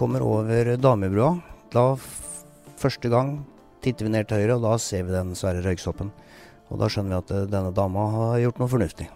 kommer 0.00 0.24
over 0.24 0.76
Damebrua, 0.80 1.34
da 1.72 1.92
første 2.80 3.10
gang 3.12 3.34
titter 3.84 4.06
vi 4.06 4.12
ned 4.14 4.28
til 4.28 4.40
høyre, 4.40 4.56
og 4.56 4.64
da 4.64 4.76
ser 4.80 5.04
vi 5.04 5.12
den 5.12 5.34
svære 5.36 5.60
røyksoppen. 5.66 6.08
Og 6.70 6.80
da 6.80 6.88
skjønner 6.88 7.12
vi 7.12 7.18
at 7.18 7.32
eh, 7.34 7.48
denne 7.50 7.72
dama 7.76 8.06
har 8.14 8.38
gjort 8.44 8.62
noe 8.62 8.70
fornuftig. 8.72 9.08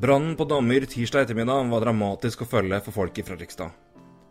Brannen 0.00 0.34
på 0.38 0.46
Damyr 0.48 0.86
tirsdag 0.90 1.26
ettermiddag 1.26 1.68
var 1.70 1.84
dramatisk 1.84 2.42
å 2.42 2.48
følge 2.48 2.80
for 2.86 2.96
folk 2.96 3.18
i 3.20 3.24
Fredrikstad. 3.26 3.74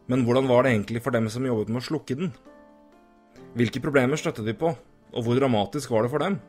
Men 0.10 0.26
hvordan 0.26 0.50
var 0.50 0.66
det 0.66 0.74
egentlig 0.74 1.04
for 1.06 1.16
dem 1.16 1.30
som 1.32 1.46
jobbet 1.46 1.70
med 1.70 1.84
å 1.84 1.88
slukke 1.88 2.18
den? 2.18 2.34
Hvilke 3.56 3.84
problemer 3.84 4.20
støtte 4.20 4.44
de 4.44 4.56
på, 4.58 4.74
og 4.74 5.26
hvor 5.26 5.38
dramatisk 5.40 5.94
var 5.94 6.04
det 6.04 6.12
for 6.12 6.26
dem? 6.26 6.40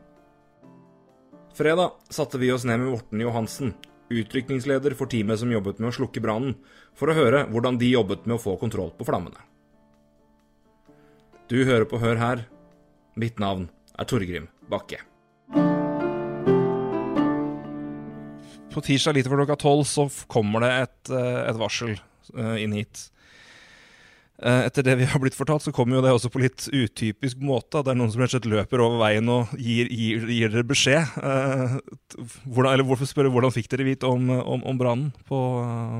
Fredag 1.55 1.95
satte 2.11 2.41
vi 2.41 2.49
oss 2.51 2.65
ned 2.65 2.81
med 2.81 2.95
Morten 2.95 3.21
Johansen, 3.21 3.75
utrykningsleder 4.11 4.95
for 4.97 5.09
teamet 5.11 5.39
som 5.41 5.51
jobbet 5.51 5.79
med 5.79 5.91
å 5.91 5.95
slukke 5.95 6.23
brannen, 6.23 6.57
for 6.97 7.11
å 7.11 7.15
høre 7.17 7.45
hvordan 7.51 7.79
de 7.81 7.93
jobbet 7.93 8.27
med 8.27 8.37
å 8.37 8.41
få 8.41 8.57
kontroll 8.61 8.91
på 8.97 9.07
flammene. 9.07 9.39
Du 11.51 11.63
hører 11.67 11.87
på 11.87 11.99
Hør 11.99 12.19
her. 12.19 12.43
Mitt 13.19 13.41
navn 13.43 13.65
er 13.99 14.07
Torgrim 14.07 14.45
Bakke. 14.71 15.01
På 18.71 18.79
tirsdag 18.79 19.17
litt 19.17 19.27
over 19.27 19.41
klokka 19.41 19.57
tolv 19.59 19.83
så 19.89 20.05
kommer 20.31 20.63
det 20.63 20.71
et, 20.85 21.11
eh, 21.11 21.41
et 21.49 21.59
varsel 21.59 21.97
eh, 21.97 22.61
inn 22.63 22.77
hit. 22.77 23.09
Eh, 24.41 24.63
Etter 24.65 24.85
det 24.87 24.95
vi 24.97 25.05
har 25.05 25.21
blitt 25.21 25.37
fortalt, 25.37 25.61
så 25.61 25.73
kommer 25.75 25.99
jo 25.99 26.01
det 26.05 26.13
også 26.15 26.31
på 26.33 26.41
litt 26.41 26.65
utypisk 26.73 27.41
måte. 27.45 27.83
Det 27.85 27.93
er 27.93 27.99
noen 27.99 28.09
som 28.13 28.23
rett 28.23 28.31
og 28.31 28.39
slett 28.39 28.49
løper 28.49 28.81
over 28.81 28.97
veien 29.03 29.29
og 29.29 29.51
gir, 29.57 29.89
gir, 29.93 30.23
gir 30.33 30.49
dere 30.53 30.65
beskjed. 30.65 31.11
Eh, 31.21 31.75
Hvordan, 32.47 32.71
eller 32.73 32.87
hvorfor 32.87 33.09
spørre, 33.09 33.29
hvordan 33.33 33.53
fikk 33.53 33.69
dere 33.71 33.85
vite 33.87 34.09
om, 34.09 34.31
om, 34.41 34.65
om 34.65 34.79
brannen 34.81 35.11
på, 35.29 35.37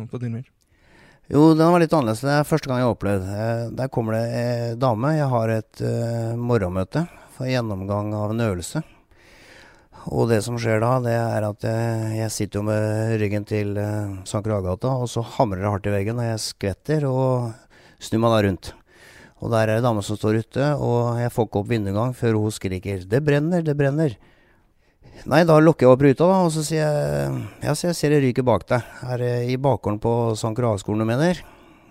på 0.10 0.22
Dinmyr? 0.22 0.48
Jo, 1.32 1.54
den 1.56 1.70
var 1.72 1.80
litt 1.80 1.94
annerledes. 1.96 2.26
Det 2.26 2.34
er 2.34 2.48
første 2.50 2.68
gang 2.68 2.82
jeg 2.82 2.88
har 2.90 2.96
opplevd. 2.98 3.28
Eh, 3.30 3.68
Der 3.78 3.92
kommer 3.94 4.18
det 4.18 4.24
ei 4.36 4.74
dame. 4.82 5.14
Jeg 5.16 5.30
har 5.32 5.54
et 5.54 5.84
eh, 5.86 6.34
morgenmøte 6.36 7.06
for 7.38 7.48
gjennomgang 7.48 8.10
av 8.18 8.34
en 8.34 8.44
øvelse. 8.50 8.82
Og 10.12 10.32
det 10.32 10.42
som 10.44 10.58
skjer 10.58 10.82
da, 10.82 10.96
det 11.06 11.14
er 11.14 11.46
at 11.46 11.62
jeg, 11.70 12.06
jeg 12.18 12.34
sitter 12.34 12.58
jo 12.60 12.66
med 12.66 13.20
ryggen 13.22 13.44
til 13.46 13.76
uh, 13.78 14.16
St. 14.26 14.40
Kragata, 14.42 14.96
og 14.98 15.06
så 15.12 15.22
hamrer 15.38 15.62
det 15.62 15.70
hardt 15.70 15.90
i 15.92 15.94
veggen, 15.94 16.18
og 16.18 16.26
jeg 16.26 16.42
skvetter 16.42 17.06
og 17.06 17.52
snur 18.02 18.24
meg 18.24 18.34
da 18.34 18.42
rundt. 18.48 18.74
Og 19.42 19.50
der 19.54 19.66
er 19.70 19.80
det 19.80 19.86
dame 19.86 20.04
som 20.06 20.18
står 20.18 20.42
ute, 20.44 20.68
og 20.78 21.18
jeg 21.22 21.34
får 21.34 21.48
ikke 21.48 21.62
opp 21.64 21.72
vinduengang 21.72 22.14
før 22.18 22.38
hun 22.38 22.54
skriker 22.54 23.06
'Det 23.06 23.24
brenner, 23.26 23.62
det 23.62 23.78
brenner'. 23.78 24.18
Nei, 25.26 25.44
da 25.46 25.60
lukker 25.60 25.86
jeg 25.86 25.94
opp 25.94 26.02
ruta, 26.02 26.26
da, 26.26 26.38
og 26.46 26.52
så 26.54 26.64
sier 26.66 26.82
jeg 26.82 27.48
Ja, 27.62 27.74
så 27.74 27.90
jeg 27.90 27.96
ser 27.96 28.10
det 28.10 28.22
ryker 28.24 28.44
bak 28.44 28.68
deg. 28.68 28.82
Er 29.06 29.18
det 29.18 29.50
i 29.50 29.58
bakgården 29.58 30.00
på 30.02 30.34
St. 30.34 30.54
Gravskolen 30.58 31.00
du 31.00 31.06
mener? 31.06 31.42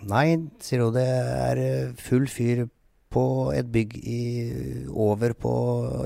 Nei, 0.03 0.48
sier 0.62 0.83
hun. 0.83 0.94
Det 0.94 1.06
er 1.06 1.61
eh, 1.61 1.92
full 1.94 2.27
fyr 2.27 2.69
på 3.11 3.25
et 3.55 3.70
bygg 3.70 3.97
i, 3.98 4.22
over 4.91 5.34
på 5.34 5.53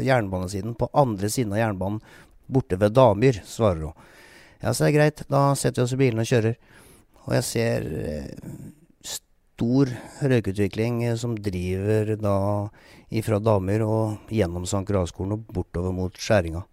jernbanesiden. 0.05 0.75
På 0.77 0.91
andre 0.93 1.31
siden 1.33 1.53
av 1.53 1.61
jernbanen, 1.63 2.01
borte 2.49 2.77
ved 2.81 2.97
Damyr, 2.97 3.41
svarer 3.47 3.89
hun. 3.89 4.09
Ja, 4.63 4.73
så 4.73 4.85
det 4.85 4.93
er 4.93 4.99
greit. 4.99 5.25
Da 5.29 5.55
setter 5.57 5.83
vi 5.83 5.85
oss 5.85 5.97
i 5.97 6.01
bilen 6.01 6.21
og 6.21 6.29
kjører. 6.29 6.57
Og 7.25 7.37
jeg 7.39 7.49
ser 7.49 7.89
eh, 8.01 8.33
stor 9.55 9.91
røykutvikling 10.23 11.03
eh, 11.07 11.17
som 11.19 11.37
driver 11.39 12.15
da 12.19 12.37
ifra 13.15 13.39
damer 13.39 13.85
og 13.87 14.33
gjennom 14.33 14.67
St. 14.67 14.85
Gravskolen 14.89 15.37
og 15.37 15.51
bortover 15.55 15.95
mot 15.95 16.15
skjæringa. 16.19 16.65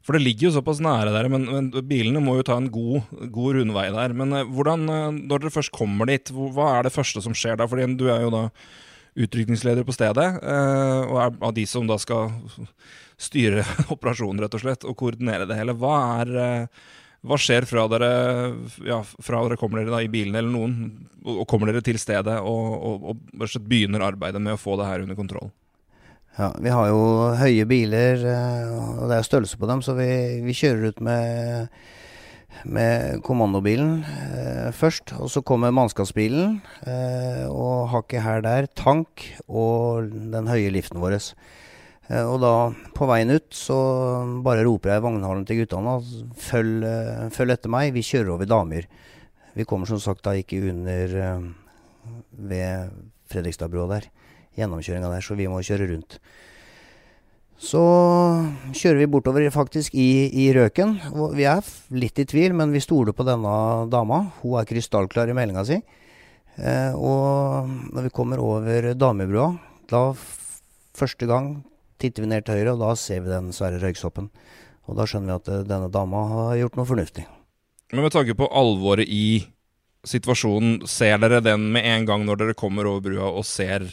For 0.00 0.16
det 0.16 0.22
ligger 0.22 0.48
jo 0.48 0.54
såpass 0.54 0.80
nære 0.80 1.12
der, 1.12 1.28
men, 1.28 1.44
men 1.50 1.70
bilene 1.86 2.22
må 2.24 2.38
jo 2.38 2.46
ta 2.46 2.56
en 2.56 2.70
god, 2.72 3.10
god 3.34 3.58
rundvei 3.58 3.88
der. 3.92 4.14
Men 4.16 4.36
eh, 4.36 4.46
hvordan, 4.46 4.86
eh, 4.88 5.08
når 5.18 5.42
dere 5.42 5.56
først 5.58 5.74
kommer 5.74 6.08
dit, 6.10 6.30
hva 6.30 6.76
er 6.76 6.86
det 6.86 6.94
første 6.94 7.22
som 7.24 7.34
skjer 7.36 7.58
da? 7.60 7.68
Fordi 7.70 7.90
du 7.98 8.06
er 8.08 8.24
jo 8.24 8.32
da 8.34 8.46
utrykningsleder 9.20 9.82
på 9.84 9.92
stedet, 9.92 10.24
og 10.38 11.16
er 11.18 11.32
av 11.42 11.50
de 11.56 11.64
som 11.66 11.88
da 11.88 11.96
skal 11.98 12.30
styre 13.20 13.64
operasjonen, 13.94 14.38
rett 14.44 14.54
og 14.54 14.62
slett, 14.62 14.86
og 14.86 14.94
koordinere 15.02 15.48
det 15.50 15.58
hele. 15.58 15.74
Hva 15.76 15.96
er 16.22 16.30
hva 17.20 17.36
skjer 17.36 17.66
fra 17.68 17.84
dere, 17.92 18.10
ja, 18.86 19.00
fra 19.04 19.42
dere 19.44 19.58
kommer 19.60 19.82
dere 19.82 19.92
da 19.92 20.00
i 20.00 20.08
bilen 20.12 20.36
eller 20.38 20.52
noen, 20.52 20.76
og, 21.20 21.44
kommer 21.50 21.68
dere 21.68 21.84
til 21.84 21.98
stedet 22.00 22.38
og, 22.40 22.68
og 22.80 23.08
og 23.12 23.56
begynner 23.68 24.06
arbeidet 24.06 24.40
med 24.40 24.56
å 24.56 24.60
få 24.60 24.78
det 24.80 24.88
her 24.88 25.04
under 25.04 25.18
kontroll? 25.18 25.50
Ja, 26.38 26.52
vi 26.62 26.70
har 26.72 26.88
jo 26.88 27.00
høye 27.36 27.66
biler, 27.68 28.22
eh, 28.24 28.68
og 28.72 29.10
det 29.10 29.18
er 29.18 29.26
størrelse 29.26 29.58
på 29.60 29.68
dem, 29.68 29.82
så 29.84 29.96
vi, 29.98 30.08
vi 30.46 30.54
kjører 30.56 30.92
ut 30.92 31.00
med, 31.04 31.74
med 32.64 33.20
kommandobilen 33.26 33.98
eh, 34.06 34.68
først. 34.72 35.16
Og 35.20 35.28
så 35.34 35.42
kommer 35.44 35.74
mannskapsbilen, 35.74 36.60
eh, 36.86 37.44
og 37.50 37.90
hakket 37.92 38.24
her 38.24 38.46
der, 38.46 38.70
tank 38.78 39.26
og 39.48 40.08
den 40.32 40.48
høye 40.48 40.70
liften 40.72 41.02
vår. 41.02 41.18
Eh, 42.10 42.26
og 42.26 42.40
da, 42.42 42.54
på 42.96 43.06
veien 43.08 43.30
ut, 43.30 43.48
så 43.54 43.78
bare 44.44 44.64
roper 44.66 44.94
jeg 44.94 45.02
i 45.02 45.06
vognhallen 45.06 45.46
til 45.46 45.62
guttene 45.62 45.96
at 46.00 46.12
følg, 46.42 46.84
eh, 46.86 47.26
følg 47.34 47.54
etter 47.54 47.72
meg, 47.72 47.94
vi 47.94 48.06
kjører 48.06 48.34
over 48.34 48.50
Damyr. 48.50 48.88
Vi 49.54 49.66
kommer 49.66 49.86
som 49.86 50.00
sagt 50.02 50.24
da 50.26 50.34
ikke 50.38 50.62
under 50.72 51.16
eh, 51.22 51.48
ved 52.50 52.96
Fredrikstadbrua 53.30 53.90
der 53.94 54.10
gjennomkjøringa 54.58 55.12
der, 55.12 55.22
så 55.22 55.36
vi 55.38 55.46
må 55.50 55.62
kjøre 55.62 55.86
rundt. 55.92 56.18
Så 57.60 57.80
kjører 58.72 59.02
vi 59.02 59.10
bortover 59.12 59.44
faktisk 59.52 59.94
i, 59.94 60.32
i 60.32 60.48
røken. 60.56 60.96
Vi 61.36 61.44
er 61.46 61.66
litt 61.92 62.18
i 62.18 62.24
tvil, 62.26 62.54
men 62.56 62.72
vi 62.72 62.80
stoler 62.82 63.14
på 63.14 63.26
denne 63.28 63.52
dama. 63.92 64.22
Hun 64.40 64.56
er 64.58 64.68
krystallklar 64.68 65.28
i 65.28 65.36
meldinga 65.36 65.66
si. 65.68 65.76
Og 66.96 67.68
når 67.92 68.08
vi 68.08 68.12
kommer 68.16 68.40
over 68.40 68.94
Damebrua, 68.96 69.50
da 69.92 70.06
første 70.96 71.28
gang 71.28 71.52
titter 72.00 72.24
vi 72.24 72.32
ned 72.32 72.46
til 72.46 72.58
høyre, 72.58 72.74
og 72.74 72.82
da 72.82 72.94
ser 72.98 73.22
vi 73.24 73.32
den 73.32 73.52
svære 73.54 73.80
røyksoppen. 73.82 74.30
Og 74.88 74.98
da 74.98 75.06
skjønner 75.06 75.30
vi 75.30 75.38
at 75.38 75.52
eh, 75.52 75.66
denne 75.68 75.90
dama 75.92 76.24
har 76.34 76.58
gjort 76.62 76.80
noe 76.80 76.88
fornuftig. 76.88 77.26
Men 77.90 78.06
med 78.06 78.14
tanke 78.14 78.36
på 78.38 78.48
alvoret 78.54 79.08
i 79.10 79.42
situasjonen, 80.06 80.86
ser 80.88 81.18
dere 81.20 81.42
den 81.44 81.68
med 81.74 81.86
en 81.86 82.06
gang 82.08 82.24
når 82.26 82.42
dere 82.42 82.58
kommer 82.58 82.88
over 82.88 83.04
brua 83.04 83.30
og 83.34 83.44
ser, 83.46 83.86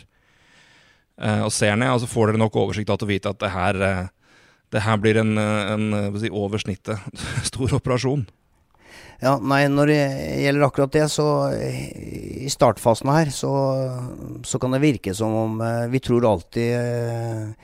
eh, 1.19 1.41
og 1.43 1.51
ser 1.53 1.75
ned? 1.75 1.91
Altså 1.91 2.09
Får 2.09 2.31
dere 2.31 2.43
nok 2.43 2.57
oversikt 2.61 2.89
da 2.91 2.97
til 2.97 3.09
å 3.09 3.11
vite 3.11 3.33
at 3.33 3.41
det 3.43 3.51
her, 3.53 3.81
eh, 3.83 4.03
det 4.75 4.83
her 4.85 4.99
blir 5.03 5.19
en, 5.23 5.37
eh, 5.37 5.73
en 5.73 5.87
eh, 5.93 6.19
si, 6.21 6.31
over 6.31 6.61
snittet 6.63 7.23
stor 7.49 7.79
operasjon? 7.79 8.27
Ja, 9.17 9.39
nei, 9.41 9.63
når 9.73 9.89
det 9.89 10.01
gjelder 10.43 10.67
akkurat 10.67 10.93
det, 10.93 11.07
så 11.09 11.25
i 11.57 12.49
startfasen 12.53 13.09
her, 13.09 13.31
så, 13.33 13.51
så 14.45 14.59
kan 14.61 14.75
det 14.75 14.83
virke 14.83 15.15
som 15.17 15.33
om 15.33 15.61
eh, 15.65 15.87
vi 15.89 16.01
tror 16.05 16.29
alltid 16.29 17.57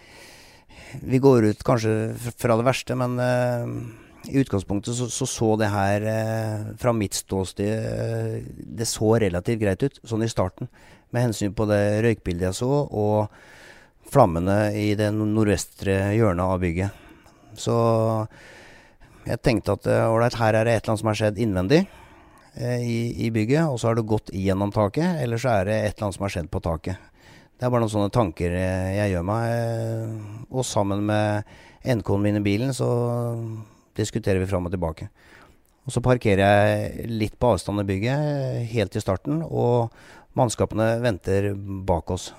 Vi 1.01 1.19
går 1.19 1.45
ut 1.45 1.63
kanskje 1.63 2.13
fra 2.37 2.57
det 2.57 2.65
verste, 2.67 2.95
men 2.97 3.17
eh, 3.19 4.33
i 4.33 4.39
utgangspunktet 4.43 4.95
så, 4.95 5.09
så 5.11 5.27
så 5.27 5.49
det 5.59 5.71
her 5.73 6.05
eh, 6.07 6.65
fra 6.79 6.93
mitt 6.95 7.17
ståsted 7.17 7.71
eh, 7.71 8.35
Det 8.55 8.87
så 8.87 9.15
relativt 9.19 9.61
greit 9.61 9.83
ut, 9.83 9.99
sånn 10.03 10.25
i 10.25 10.31
starten. 10.31 10.69
Med 11.13 11.27
hensyn 11.27 11.55
på 11.55 11.67
det 11.69 12.03
røykbildet 12.05 12.49
jeg 12.49 12.59
så, 12.61 12.71
og 12.89 14.09
flammene 14.13 14.73
i 14.77 14.93
det 14.97 15.09
nordvestre 15.15 16.13
hjørnet 16.17 16.45
av 16.45 16.61
bygget. 16.61 17.01
Så 17.57 17.75
jeg 19.25 19.39
tenkte 19.45 19.77
at 19.77 19.87
ålreit, 20.09 20.37
her 20.41 20.57
er 20.57 20.65
det 20.65 20.73
et 20.73 20.83
eller 20.83 20.93
annet 20.93 21.03
som 21.03 21.11
har 21.11 21.19
skjedd 21.19 21.39
innvendig 21.41 21.83
i, 22.57 22.97
i 23.25 23.29
bygget, 23.33 23.69
og 23.69 23.77
så 23.79 23.89
har 23.89 23.97
det 23.97 24.05
gått 24.09 24.33
gjennom 24.33 24.73
taket, 24.73 25.21
eller 25.21 25.41
så 25.41 25.53
er 25.53 25.69
det 25.69 25.77
et 25.77 25.93
eller 25.93 26.07
annet 26.09 26.17
som 26.17 26.25
har 26.25 26.33
skjedd 26.33 26.49
på 26.53 26.61
taket. 26.65 27.12
Det 27.57 27.67
er 27.67 27.71
bare 27.71 27.83
noen 27.83 27.93
sånne 27.93 28.13
tanker 28.13 28.55
eh, 28.57 28.95
jeg 28.97 29.13
gjør 29.13 29.27
meg. 29.27 29.51
eh, 29.53 30.47
Og 30.51 30.65
sammen 30.67 31.05
med 31.07 31.47
NK-en 31.83 32.23
min 32.23 32.39
i 32.39 32.43
bilen, 32.43 32.73
så 32.75 32.87
diskuterer 33.97 34.41
vi 34.41 34.49
fram 34.49 34.67
og 34.67 34.73
tilbake. 34.73 35.09
Og 35.83 35.91
så 35.91 36.03
parkerer 36.03 36.43
jeg 36.43 37.07
litt 37.11 37.37
på 37.39 37.53
avstand 37.53 37.83
i 37.83 37.87
bygget, 37.87 38.27
eh, 38.33 38.67
helt 38.73 38.95
i 38.95 39.03
starten, 39.03 39.41
og 39.43 39.91
mannskapene 40.35 40.95
venter 41.03 41.51
bak 41.85 42.11
oss. 42.11 42.31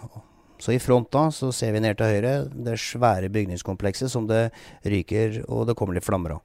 Så 0.58 0.72
i 0.72 0.80
front 0.80 1.10
da 1.12 1.26
så 1.34 1.50
ser 1.52 1.74
vi 1.74 1.82
ned 1.84 1.98
til 1.98 2.08
høyre 2.08 2.34
det 2.48 2.78
svære 2.80 3.28
bygningskomplekset 3.34 4.10
som 4.10 4.26
det 4.30 4.46
ryker 4.86 5.42
og 5.48 5.66
det 5.68 5.76
kommer 5.76 5.98
litt 5.98 6.06
flammer 6.06 6.38
av. 6.38 6.42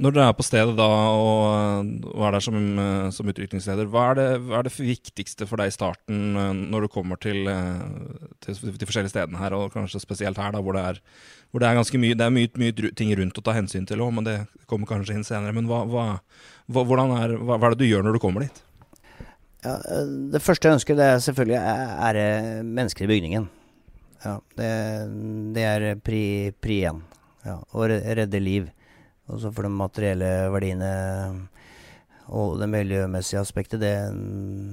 Når 0.00 0.14
dere 0.14 0.28
er 0.30 0.36
på 0.36 0.44
stedet 0.46 0.72
da 0.78 0.86
og, 0.88 1.90
og 2.14 2.22
er 2.24 2.34
der 2.34 2.42
som, 2.42 2.56
eh, 2.80 3.10
som 3.12 3.28
utviklingsleder, 3.28 3.90
hva 3.92 4.06
er, 4.10 4.16
det, 4.18 4.26
hva 4.46 4.58
er 4.58 4.66
det 4.66 4.72
viktigste 4.78 5.46
for 5.48 5.60
deg 5.60 5.68
i 5.68 5.74
starten 5.74 6.38
eh, 6.40 6.52
når 6.72 6.86
du 6.86 6.92
kommer 6.94 7.20
til, 7.20 7.44
eh, 7.50 8.32
til 8.42 8.56
de 8.80 8.88
forskjellige 8.88 9.12
stedene 9.12 9.38
her, 9.38 9.54
og 9.54 9.74
kanskje 9.74 10.00
spesielt 10.02 10.40
her, 10.40 10.54
da, 10.56 10.62
hvor 10.64 10.78
det 10.78 10.86
er, 10.94 11.02
hvor 11.52 11.62
det 11.62 11.68
er 11.68 11.78
ganske 11.78 12.00
mye, 12.00 12.16
det 12.16 12.26
er 12.26 12.34
mye, 12.34 12.50
mye 12.58 12.92
ting 12.98 13.12
rundt 13.20 13.38
å 13.38 13.44
ta 13.44 13.54
hensyn 13.58 13.86
til 13.88 14.02
òg, 14.02 14.14
men 14.16 14.26
det 14.26 14.36
kommer 14.70 14.88
kanskje 14.88 15.18
inn 15.18 15.28
senere. 15.28 15.54
Men 15.54 15.68
hva, 15.68 15.84
hva, 15.84 16.08
er, 16.72 17.36
hva, 17.36 17.60
er 17.60 17.68
det 17.76 17.82
du 17.84 17.88
gjør 17.90 18.08
når 18.08 18.16
du 18.16 18.24
kommer 18.24 18.48
dit? 18.48 18.62
Ja, 19.62 19.76
det 20.32 20.42
første 20.42 20.66
jeg 20.66 20.80
ønsker, 20.80 20.98
det 20.98 21.10
er 21.12 21.22
selvfølgelig 21.22 21.60
er 21.62 22.22
mennesker 22.66 23.06
i 23.06 23.12
bygningen. 23.12 23.50
Ja, 24.24 24.38
det, 24.58 24.70
det 25.54 25.66
er 25.68 25.90
pri 26.02 26.78
én. 26.88 27.02
Ja, 27.46 27.60
å 27.74 27.86
redde 27.86 28.40
liv. 28.42 28.70
Og 29.30 29.42
så 29.42 29.52
for 29.54 29.66
de 29.66 29.70
materielle 29.70 30.30
verdiene 30.52 30.88
Og 32.32 32.56
det 32.60 32.68
miljømessige 32.70 33.42
aspektet, 33.42 33.80
det, 33.82 33.94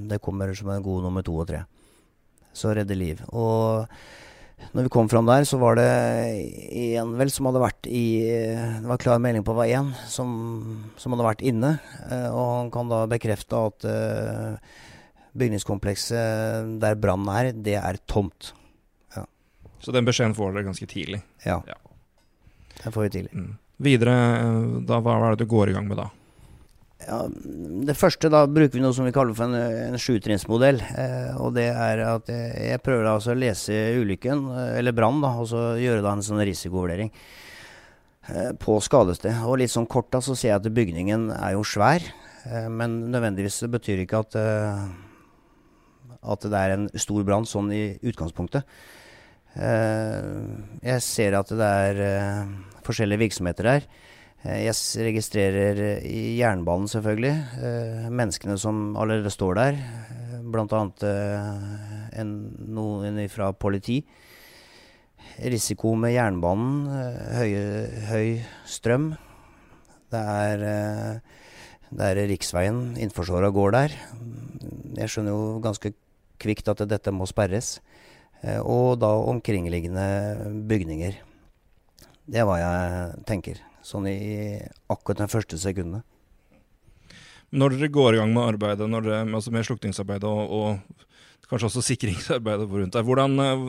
det 0.09 0.21
kommer 0.23 0.53
som 0.55 0.71
en 0.73 0.83
god 0.85 1.03
nummer 1.03 1.25
to 1.25 1.35
og 1.41 1.47
tre. 1.49 1.63
Så 2.53 2.71
redde 2.73 2.95
liv. 2.95 3.19
Og 3.29 3.87
når 4.73 4.85
vi 4.85 4.91
kom 4.93 5.09
fram 5.09 5.25
der, 5.25 5.45
så 5.47 5.57
var 5.57 5.79
det 5.79 5.87
en 6.99 7.15
vel 7.17 7.31
som 7.33 7.47
hadde 7.49 7.61
vært 7.63 7.87
i 7.89 8.03
Det 8.83 8.89
var 8.89 9.01
klar 9.01 9.21
melding 9.23 9.45
på 9.47 9.55
hver 9.57 9.71
én 9.79 9.89
som, 10.11 10.29
som, 10.99 11.15
hadde 11.15 11.25
vært 11.25 11.43
inne. 11.47 11.77
Eh, 12.09 12.27
og 12.29 12.45
han 12.59 12.71
kan 12.73 12.91
da 12.91 13.05
bekrefte 13.09 13.63
at 13.69 13.87
uh, 13.89 14.83
bygningskomplekset 15.39 16.75
der 16.83 16.99
brannen 16.99 17.31
er, 17.33 17.51
det 17.55 17.79
er 17.79 18.01
tomt. 18.09 18.53
Ja. 19.15 19.25
Så 19.81 19.95
den 19.95 20.07
beskjeden 20.07 20.37
får 20.37 20.53
dere 20.53 20.69
ganske 20.69 20.89
tidlig? 20.91 21.23
Ja. 21.47 21.61
ja. 21.67 21.79
Den 22.83 22.95
får 22.95 23.07
vi 23.07 23.15
tidlig. 23.17 23.33
Mm. 23.33 23.57
Videre, 23.79 24.15
eh, 24.39 24.79
da, 24.87 24.99
hva 24.99 25.19
er 25.19 25.35
det 25.35 25.45
du 25.45 25.51
går 25.51 25.71
i 25.71 25.77
gang 25.77 25.87
med 25.87 26.01
da? 26.01 26.09
Ja, 26.99 27.23
det 27.87 27.95
første, 27.95 28.27
da 28.27 28.41
bruker 28.43 28.75
vi 28.75 28.81
noe 28.83 28.93
som 28.93 29.07
vi 29.07 29.13
kaller 29.15 29.33
for 29.37 29.47
en, 29.47 29.55
en 29.55 30.01
sjutrinnsmodell. 30.01 30.81
Eh, 30.83 31.29
og 31.39 31.53
det 31.55 31.69
er 31.71 32.03
at 32.03 32.27
jeg, 32.29 32.49
jeg 32.73 32.81
prøver 32.83 33.07
da 33.07 33.13
altså 33.15 33.31
å 33.31 33.39
lese 33.39 33.77
ulykken, 34.01 34.43
eh, 34.51 34.73
eller 34.81 34.95
brann, 34.95 35.23
og 35.23 35.47
så 35.49 35.63
gjøre 35.79 36.03
da 36.03 36.11
en 36.13 36.25
sånn 36.25 36.43
risikovurdering 36.43 37.13
eh, 37.13 38.51
på 38.59 38.77
skadested. 38.83 39.39
Og 39.47 39.61
litt 39.61 39.71
sånn 39.71 39.87
kort 39.89 40.11
da, 40.11 40.19
så 40.21 40.35
ser 40.35 40.51
jeg 40.51 40.59
at 40.59 40.71
bygningen 40.75 41.29
er 41.39 41.55
jo 41.55 41.63
svær, 41.63 42.03
eh, 42.43 42.67
men 42.67 42.99
nødvendigvis 43.15 43.63
betyr 43.71 44.03
ikke 44.03 44.21
at, 44.27 44.35
eh, 44.43 46.19
at 46.35 46.49
det 46.51 46.65
er 46.65 46.75
en 46.75 46.89
stor 46.99 47.23
brann 47.23 47.47
sånn 47.47 47.71
i 47.71 47.83
utgangspunktet. 48.11 48.67
Eh, 49.59 50.29
jeg 50.87 51.03
ser 51.03 51.35
at 51.39 51.51
det 51.51 51.71
er 51.89 52.03
forskjellige 52.87 53.25
virksomheter 53.27 53.69
her. 53.69 53.89
Eh, 54.47 54.63
jeg 54.63 55.03
registrerer 55.09 55.81
eh, 55.99 56.37
jernbanen, 56.39 56.87
selvfølgelig, 56.87 57.35
eh, 57.59 58.07
menneskene 58.07 58.55
som 58.59 58.95
allerede 58.95 59.31
står 59.33 59.59
der. 59.59 59.79
Bl.a. 60.49 60.83
En, 62.19 62.29
noen 62.71 63.19
fra 63.29 63.51
politi. 63.53 63.99
Risiko 65.39 65.93
med 65.99 66.15
jernbanen. 66.15 66.87
Høy, 67.35 67.51
høy 68.09 68.29
strøm. 68.67 69.11
Det 70.09 70.19
er, 70.19 70.63
det 71.93 72.07
er 72.07 72.21
riksveien 72.31 72.95
Innforsåra 72.97 73.51
går 73.53 73.75
der. 73.75 73.93
Jeg 74.97 75.11
skjønner 75.11 75.35
jo 75.35 75.59
ganske 75.63 75.93
kvikt 76.41 76.71
at 76.71 76.81
dette 76.89 77.13
må 77.13 77.27
sperres. 77.29 77.77
Og 78.63 78.93
da 79.01 79.09
omkringliggende 79.27 80.05
bygninger. 80.69 81.17
Det 82.29 82.39
er 82.39 82.45
hva 82.47 82.59
jeg 82.61 83.25
tenker 83.27 83.59
sånn 83.83 84.07
i 84.07 84.59
akkurat 84.91 85.23
den 85.23 85.31
første 85.31 85.59
sekundene. 85.59 86.03
Når 87.49 87.75
dere 87.75 87.89
går 87.89 88.15
i 88.15 88.19
gang 88.21 88.33
med 88.35 88.45
arbeidet, 88.45 88.85
dere, 88.93 89.23
altså 89.25 89.51
med 89.53 89.65
slukningsarbeidet 89.65 90.29
og, 90.29 90.51
og, 90.53 91.05
kanskje 91.49 91.65
også 91.65 91.81
sikringsarbeidet 91.81 92.67
rundt 92.69 92.93
der, 92.93 93.01
eh, 93.01 93.63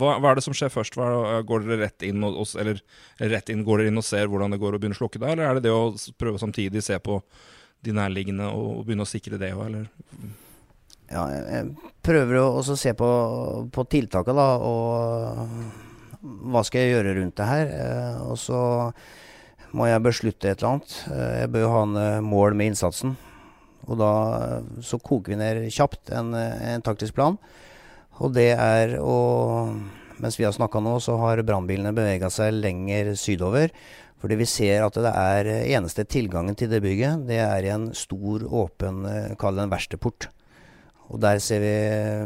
hva, 0.00 0.14
hva, 0.16 0.30
er 0.30 0.38
det 0.38 0.44
som 0.46 0.54
skjer 0.56 0.72
først? 0.72 0.96
Hva, 0.96 1.42
går 1.44 1.66
dere 1.66 1.82
rett 1.82 2.06
inn 2.08 2.24
og, 2.24 2.40
eller, 2.56 2.80
rett 3.20 3.52
inn, 3.52 3.66
går 3.66 3.82
dere 3.82 3.92
inn 3.92 4.00
og 4.00 4.06
ser 4.08 4.32
hvordan 4.32 4.56
det 4.56 4.60
går 4.62 4.78
å 4.78 4.80
begynne 4.80 4.96
å 4.96 5.02
slukke 5.02 5.20
det, 5.20 5.34
eller 5.34 5.44
er 5.44 5.58
det 5.58 5.66
det 5.66 5.74
å 5.76 5.92
prøve 6.16 6.40
samtidig 6.40 6.80
se 6.86 6.96
på 7.04 7.20
de 7.84 7.92
nærliggende 7.94 8.48
og, 8.48 8.80
begynne 8.88 9.04
å 9.04 9.10
sikre 9.10 9.40
det 9.40 9.52
òg, 9.52 9.66
eller? 9.66 9.90
Ja, 11.08 11.24
jeg 11.32 11.92
prøver 12.04 12.40
å 12.42 12.62
se 12.62 12.92
på, 12.96 13.10
på 13.72 13.84
tiltaket, 13.88 14.36
da, 14.36 14.48
og 14.60 15.86
hva 16.22 16.64
skal 16.66 16.84
jeg 16.84 16.96
gjøre 16.96 17.14
rundt 17.18 17.38
det 17.38 17.48
her. 17.48 17.70
Eh, 17.72 18.18
og 18.26 18.36
så 18.40 18.60
må 19.76 19.88
jeg 19.88 20.04
beslutte 20.04 20.50
et 20.50 20.60
eller 20.60 20.76
annet. 20.76 20.96
Eh, 21.12 21.34
jeg 21.42 21.52
bør 21.54 21.64
jo 21.64 21.72
ha 21.74 21.84
en 21.86 22.00
eh, 22.02 22.20
mål 22.24 22.58
med 22.58 22.72
innsatsen. 22.72 23.14
Og 23.88 23.96
da 24.00 24.12
så 24.84 24.98
koker 25.00 25.32
vi 25.32 25.38
ned 25.40 25.62
kjapt 25.72 26.12
en, 26.12 26.34
en 26.36 26.84
taktisk 26.84 27.16
plan. 27.16 27.38
Og 28.18 28.34
det 28.36 28.52
er 28.56 28.98
å 29.00 29.16
Mens 30.18 30.34
vi 30.34 30.42
har 30.42 30.50
snakka 30.50 30.80
nå, 30.82 30.96
så 30.98 31.14
har 31.20 31.38
brannbilene 31.46 31.92
bevega 31.94 32.26
seg 32.26 32.56
lenger 32.56 33.12
sydover. 33.14 33.70
Fordi 34.18 34.34
vi 34.40 34.48
ser 34.50 34.82
at 34.82 34.96
det 34.98 35.12
er 35.14 35.50
eneste 35.76 36.02
tilgangen 36.10 36.58
til 36.58 36.72
det 36.72 36.80
bygget, 36.82 37.22
det 37.28 37.38
er 37.38 37.62
i 37.62 37.70
en 37.70 37.84
stor, 37.94 38.42
åpen, 38.42 39.04
kall 39.38 39.54
det 39.54 39.68
en 39.68 39.70
verkstedport. 39.70 40.26
Og 41.08 41.20
der 41.22 41.38
vi, 41.40 41.74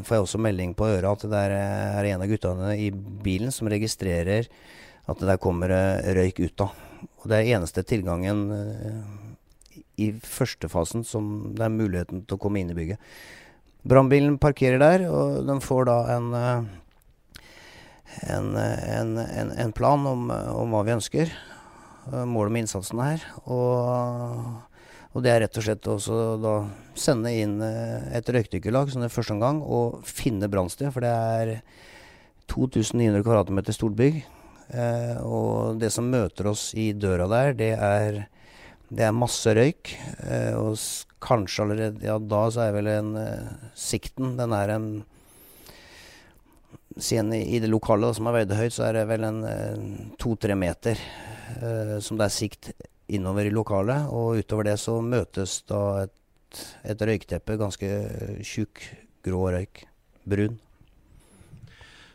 får 0.02 0.16
jeg 0.16 0.26
også 0.26 0.40
melding 0.42 0.72
på 0.74 0.88
øret 0.90 1.06
at 1.10 1.26
det 1.30 1.42
er 1.54 2.08
en 2.12 2.22
av 2.24 2.30
guttene 2.30 2.72
i 2.76 2.90
bilen 2.92 3.54
som 3.54 3.70
registrerer 3.70 4.48
at 5.06 5.18
det 5.18 5.28
der 5.28 5.42
kommer 5.42 5.70
røyk 6.16 6.40
ut 6.42 6.64
av. 6.66 6.74
Og 7.22 7.30
det 7.30 7.38
er 7.38 7.52
eneste 7.56 7.84
tilgangen 7.86 8.48
i 8.50 9.22
i 10.00 10.10
førstefasen 10.12 11.04
som 11.06 11.52
det 11.56 11.66
er 11.66 11.74
muligheten 11.74 12.24
til 12.26 12.38
å 12.38 12.42
komme 12.42 12.62
inn 12.62 12.72
i 12.72 12.76
bygget. 12.76 13.00
Brannbilen 13.88 14.38
parkerer 14.42 14.80
der, 14.80 15.06
og 15.10 15.42
den 15.48 15.62
får 15.62 15.88
da 15.88 15.96
en, 16.14 16.28
uh, 16.32 16.60
en, 18.30 18.52
en, 18.56 19.16
en 19.66 19.74
plan 19.74 20.06
om, 20.06 20.28
om, 20.30 20.74
hva 20.74 20.84
vi 20.86 20.94
ønsker. 20.96 21.32
Målet 22.12 22.54
med 22.54 22.64
innsatsen 22.64 23.02
her. 23.02 23.24
Og, 23.44 24.62
og, 25.12 25.22
det 25.24 25.32
er 25.32 25.42
rett 25.44 25.58
og 25.60 25.64
slett 25.66 25.88
også 25.92 26.20
da 26.40 26.54
sende 26.98 27.32
inn 27.36 27.58
et 27.62 28.28
røykdykkerlag 28.28 28.92
som 28.92 29.04
det 29.04 29.12
første 29.12 29.34
omgang, 29.36 29.60
og 29.62 30.00
finne 30.08 30.48
brannsted. 30.52 30.92
For 30.94 31.04
det 31.04 31.12
er 31.12 31.56
2900 32.52 33.24
kvadratmeter 33.24 33.76
stort 33.76 33.96
bygg. 33.98 34.22
Eh, 34.72 35.16
og 35.20 35.80
det 35.80 35.90
som 35.92 36.08
møter 36.08 36.48
oss 36.52 36.70
i 36.78 36.92
døra 36.96 37.28
der, 37.30 37.56
det 37.58 37.72
er, 37.76 38.20
det 38.88 39.06
er 39.06 39.16
masse 39.16 39.52
røyk. 39.56 39.94
Eh, 40.24 40.52
og 40.56 40.78
kanskje 41.22 41.64
allerede 41.64 42.06
Ja, 42.06 42.18
da 42.18 42.46
så 42.50 42.66
er 42.66 42.72
vel 42.74 42.88
en 42.90 43.12
eh, 43.14 43.50
Sikten 43.78 44.32
Den 44.34 44.54
er 44.56 44.72
en 44.74 44.86
Siden 46.98 47.30
i 47.36 47.60
det 47.62 47.70
lokale 47.70 48.10
som 48.12 48.26
er 48.28 48.40
veid 48.40 48.50
høyt, 48.52 48.74
så 48.74 48.88
er 48.88 48.98
det 48.98 49.06
vel 49.08 49.22
en 49.24 49.38
to-tre 50.20 50.52
meter 50.52 50.98
som 52.04 52.18
det 52.20 52.26
er 52.26 52.34
sikt 52.34 52.68
innover 53.14 53.48
i 53.48 53.54
lokalet. 53.54 54.10
Og 54.10 54.42
utover 54.42 54.70
det 54.70 54.78
så 54.82 54.98
møtes 55.04 55.60
da 55.70 55.82
et, 56.06 56.66
et 56.94 57.06
røykteppe, 57.08 57.60
ganske 57.60 57.94
tjukk, 58.46 58.84
grå 59.26 59.46
røyk. 59.54 59.86
Brun 60.28 60.60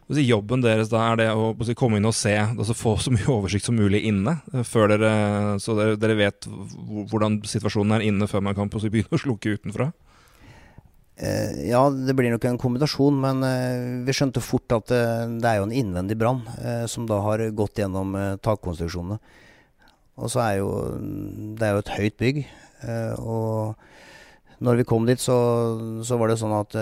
jobben 0.07 0.63
deres 0.63 0.89
da 0.89 1.01
er 1.11 1.17
det 1.19 1.27
å 1.35 1.53
komme 1.75 1.99
inn 1.99 2.07
og 2.07 2.15
se, 2.15 2.33
altså 2.39 2.75
få 2.77 2.95
så 3.01 3.11
mye 3.11 3.27
oversikt 3.27 3.67
som 3.67 3.75
mulig 3.75 4.05
inne, 4.07 4.39
eh, 4.53 4.63
før 4.63 4.93
dere, 4.93 5.59
så 5.59 5.75
dere, 5.75 5.97
dere 5.99 6.15
vet 6.15 6.47
hvordan 6.47 7.41
situasjonen 7.43 7.97
er 7.97 8.07
inne 8.07 8.27
før 8.27 8.41
man 8.41 8.55
kan 8.55 8.69
begynne 8.69 9.11
å 9.11 9.19
slukke 9.19 9.57
utenfra? 9.57 9.91
Eh, 11.17 11.67
ja, 11.71 11.89
det 11.89 12.13
blir 12.15 12.31
nok 12.31 12.45
en 12.45 12.59
kombinasjon, 12.61 13.19
men 13.19 13.43
eh, 13.43 14.05
vi 14.05 14.15
skjønte 14.15 14.43
fort 14.43 14.71
at 14.71 14.93
eh, 14.93 15.25
det 15.41 15.49
er 15.49 15.59
jo 15.59 15.67
en 15.67 15.75
innvendig 15.75 16.17
brann 16.17 16.43
eh, 16.61 16.85
som 16.87 17.07
da 17.09 17.19
har 17.25 17.43
gått 17.57 17.81
gjennom 17.81 18.15
eh, 18.15 18.35
takkonstruksjonene. 18.45 19.19
Og 20.17 20.31
så 20.33 20.41
er 20.43 20.53
jo 20.59 20.69
Det 21.57 21.65
er 21.67 21.75
jo 21.75 21.85
et 21.85 21.95
høyt 21.97 22.17
bygg. 22.17 22.45
og 23.17 23.75
når 24.59 24.75
vi 24.75 24.83
kom 24.89 25.05
dit, 25.05 25.19
så, 25.21 25.37
så 26.01 26.17
var 26.17 26.31
det 26.31 26.39
sånn 26.41 26.55
at 26.57 26.73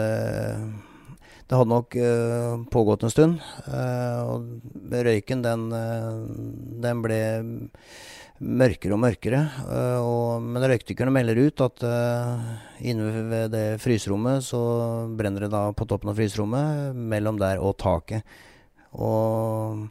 det 1.45 1.59
hadde 1.59 1.69
nok 1.69 1.95
uh, 1.99 2.63
pågått 2.73 3.03
en 3.05 3.13
stund. 3.13 3.41
Uh, 3.67 4.21
og 4.25 4.95
røyken, 5.05 5.43
den, 5.45 5.67
den, 6.81 7.03
ble 7.03 7.19
mørkere 8.39 8.95
og 8.95 9.01
mørkere. 9.03 9.41
Og, 10.01 10.41
men 10.41 10.65
røykdykkerne 10.65 11.13
melder 11.13 11.43
ut 11.45 11.61
at 11.63 11.85
inne 12.83 13.27
ved 13.29 13.53
det 13.53 13.65
fryserommet 13.83 14.43
så 14.43 14.59
brenner 15.15 15.45
det 15.45 15.53
da 15.53 15.69
på 15.71 15.87
toppen 15.87 16.11
av 16.11 16.17
fryserommet, 16.17 16.97
mellom 16.97 17.39
der 17.39 17.61
og 17.63 17.77
taket. 17.79 18.25
Og 18.97 19.85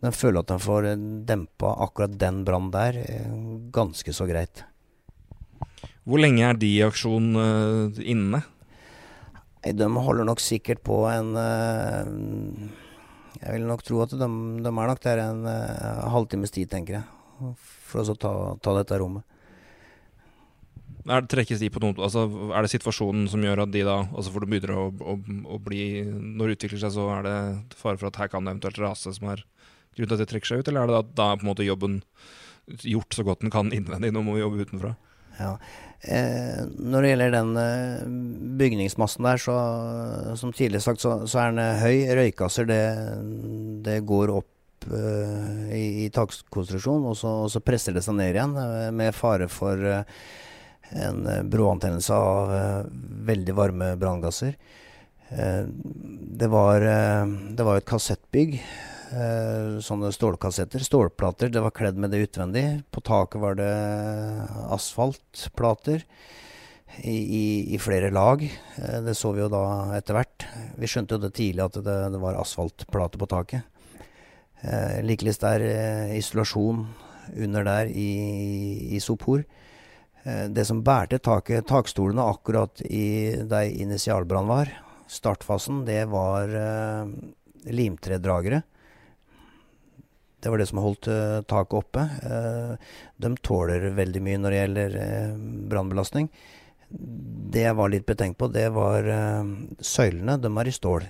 den 0.00 0.14
føler 0.16 0.40
at 0.40 0.48
den 0.48 0.62
får 0.62 0.88
dempa 1.28 1.74
akkurat 1.84 2.14
den 2.18 2.42
brannen 2.46 2.72
der 2.72 2.96
ganske 3.74 4.14
så 4.16 4.24
greit. 4.28 4.64
Hvor 6.08 6.22
lenge 6.22 6.46
er 6.46 6.56
de 6.56 6.70
i 6.78 6.82
aksjon 6.86 7.34
inne? 8.00 8.40
De 9.60 9.84
holder 9.84 10.24
nok 10.24 10.40
sikkert 10.40 10.80
på 10.80 11.02
en 11.10 11.34
uh, 11.36 12.06
Jeg 13.40 13.56
vil 13.56 13.66
nok 13.68 13.82
tro 13.84 14.00
at 14.06 14.14
de, 14.14 14.28
de 14.64 14.70
er 14.70 14.92
nok 14.92 15.02
der 15.04 15.20
en 15.26 15.42
uh, 15.44 16.06
halvtimes 16.14 16.54
tid, 16.54 16.70
tenker 16.72 17.00
jeg. 17.00 17.52
For 17.90 18.00
å 18.00 18.16
ta, 18.16 18.32
ta, 18.62 18.72
dette 18.78 18.96
rommet. 19.00 19.26
Er 21.04 21.24
det, 21.24 21.30
trekkes 21.32 21.60
de 21.60 21.70
på 21.72 21.80
noen, 21.82 21.96
altså, 22.00 22.26
er 22.52 22.64
det 22.64 22.72
situasjonen 22.72 23.28
som 23.32 23.44
gjør 23.44 23.64
at 23.64 23.70
de 23.72 23.82
da 23.88 24.02
altså 24.04 24.32
For 24.34 24.44
det 24.44 24.50
begynner 24.52 24.76
å, 24.76 24.82
å, 25.00 25.14
å, 25.48 25.56
bli 25.64 26.04
Når 26.04 26.50
det 26.50 26.56
utvikler 26.58 26.82
seg, 26.82 26.92
så 26.92 27.06
er 27.16 27.24
det 27.24 27.36
fare 27.80 27.96
for 28.00 28.10
at 28.10 28.20
her 28.20 28.28
kan 28.32 28.44
det 28.44 28.52
eventuelt 28.52 28.80
rase 28.84 29.14
som 29.16 29.30
er 29.32 29.44
grunnen 29.96 30.10
til 30.10 30.16
at 30.16 30.24
det 30.24 30.30
trekker 30.32 30.52
seg 30.52 30.62
ut? 30.62 30.70
Eller 30.70 30.82
er 30.82 30.90
det 30.90 31.02
da, 31.18 31.30
er 31.30 31.40
på 31.40 31.46
en 31.46 31.52
måte 31.52 31.66
jobben 31.66 32.00
gjort 32.86 33.16
så 33.16 33.24
godt 33.26 33.44
den 33.44 33.52
kan 33.52 33.72
innvendig, 33.74 34.12
nå 34.14 34.22
må 34.24 34.36
vi 34.36 34.44
jobbe 34.44 34.66
utenfra? 34.66 34.94
Ja. 35.40 35.54
Eh, 36.00 36.60
når 36.80 37.02
det 37.02 37.10
gjelder 37.10 37.34
den 37.34 37.50
eh, 37.60 38.04
bygningsmassen 38.60 39.26
der, 39.26 39.40
så, 39.40 39.56
som 40.40 40.52
tidligere 40.52 40.84
sagt, 40.84 41.02
så, 41.02 41.20
så 41.28 41.42
er 41.42 41.52
den 41.52 41.80
høy. 41.82 41.96
Røykgasser, 42.20 42.68
det, 42.68 42.80
det 43.84 43.98
går 44.08 44.32
opp 44.38 44.88
eh, 44.88 45.64
i, 45.76 45.84
i 46.06 46.10
takkonstruksjon, 46.14 47.08
og 47.10 47.16
og 47.16 47.50
så, 47.52 47.64
presser 47.64 47.96
det 47.96 48.04
seg 48.06 48.16
ned 48.20 48.32
igjen, 48.32 48.56
eh, 48.56 48.88
med 48.96 49.16
fare 49.16 49.48
for 49.52 49.90
en 50.90 51.20
bråantennelse 51.46 52.16
av 52.16 52.48
veldig 53.28 53.54
varme 53.54 53.92
branngasser. 53.94 54.56
Det 55.30 56.48
var, 56.50 56.82
det 56.82 57.62
var 57.62 57.78
et 57.78 57.86
kassettbygg. 57.86 58.56
Sånne 59.10 60.12
stålkassetter. 60.14 60.84
Stålplater. 60.86 61.50
Det 61.50 61.62
var 61.64 61.74
kledd 61.74 61.96
med 61.98 62.12
det 62.14 62.20
utvendig. 62.28 62.62
På 62.94 63.02
taket 63.02 63.42
var 63.42 63.56
det 63.58 63.72
asfaltplater 64.70 66.04
i, 67.02 67.16
i, 67.16 67.74
i, 67.74 67.78
flere 67.82 68.12
lag. 68.14 68.44
Det 68.76 69.16
så 69.18 69.32
vi 69.34 69.42
jo 69.42 69.50
da 69.50 69.64
etter 69.98 70.14
hvert. 70.14 70.46
Vi 70.78 70.90
skjønte 70.90 71.18
jo 71.18 71.24
det 71.24 71.32
tidlig 71.34 71.66
at 71.66 71.80
det, 71.82 71.96
det 72.14 72.22
var 72.22 72.38
asfaltplate 72.38 73.18
på 73.18 73.30
taket. 73.34 73.66
Eh, 74.60 75.00
Likeledes 75.06 75.40
der 75.40 75.64
eh, 75.64 76.18
isolasjon 76.18 76.84
under 77.36 77.64
der 77.64 77.90
i, 77.90 78.10
i 78.94 79.00
sopor. 79.00 79.44
Eh, 80.22 80.46
det 80.52 80.66
som 80.68 80.82
bærte 80.84 81.20
taket, 81.22 81.68
takstolene 81.68 82.26
akkurat 82.28 82.82
i 82.84 83.36
der 83.48 83.70
initialbrannen 83.70 84.50
var, 84.50 84.72
startfasen, 85.10 85.84
det 85.88 86.04
var 86.12 86.52
eh, 86.52 87.14
limtredragere. 87.72 88.62
Det 90.40 90.52
var 90.52 90.60
det 90.60 90.68
som 90.70 90.80
holdt 90.82 91.10
uh, 91.12 91.42
taket 91.48 91.76
oppe. 91.76 92.06
Uh, 92.24 92.96
de 93.20 93.34
tåler 93.44 93.90
veldig 93.96 94.22
mye 94.24 94.40
når 94.40 94.54
det 94.54 94.60
gjelder 94.62 94.96
uh, 94.96 95.36
brannbelastning. 95.72 96.30
Det 96.90 97.66
jeg 97.66 97.76
var 97.78 97.92
litt 97.92 98.08
betenkt 98.08 98.40
på, 98.40 98.48
det 98.50 98.64
var 98.74 99.06
søylene. 99.78 100.34
De 100.42 100.50
er 100.50 100.66
i 100.66 100.72
stål. 100.74 101.04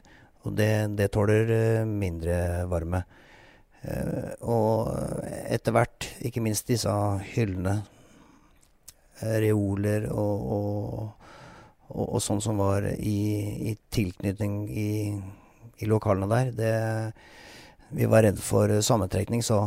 Og 0.45 0.53
det, 0.53 0.73
det 0.99 1.07
tåler 1.15 1.87
mindre 1.89 2.37
varme. 2.69 3.01
Eh, 3.81 4.33
og 4.45 4.93
etter 5.49 5.73
hvert, 5.73 6.09
ikke 6.27 6.43
minst 6.45 6.69
disse 6.69 6.93
hyllene, 7.33 7.79
eh, 9.21 9.37
reoler 9.47 10.09
og, 10.13 10.45
og, 10.57 11.31
og, 11.89 12.05
og 12.05 12.21
sånn 12.25 12.43
som 12.45 12.61
var 12.61 12.91
i, 12.93 13.21
i 13.73 13.77
tilknytning 13.93 14.63
i, 14.69 14.91
i, 15.81 15.89
lokalene 15.89 16.29
der, 16.29 16.53
det, 16.59 16.75
vi 17.91 18.09
var 18.11 18.25
redd 18.27 18.41
for 18.43 18.73
sammentrekning. 18.85 19.43
Så 19.43 19.67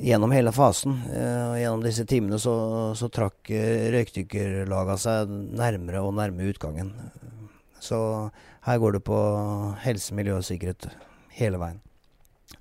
gjennom 0.00 0.32
hele 0.32 0.52
fasen, 0.56 0.94
og 1.10 1.56
gjennom 1.60 1.82
disse 1.84 2.06
timene, 2.08 2.38
så, 2.40 2.54
så 2.96 3.10
trakk 3.12 3.50
uh, 3.52 3.90
røykdykkerlaga 3.92 4.96
seg 5.00 5.32
nærmere 5.58 6.00
og 6.00 6.14
nærmere 6.16 6.54
utgangen. 6.54 6.94
Så 7.82 7.98
her 8.64 8.78
går 8.78 8.96
det 8.96 9.02
på 9.04 9.18
helse, 9.82 10.14
miljø 10.14 10.38
og 10.38 10.46
sikkerhet 10.46 10.86
hele 11.36 11.60
veien. 11.60 11.82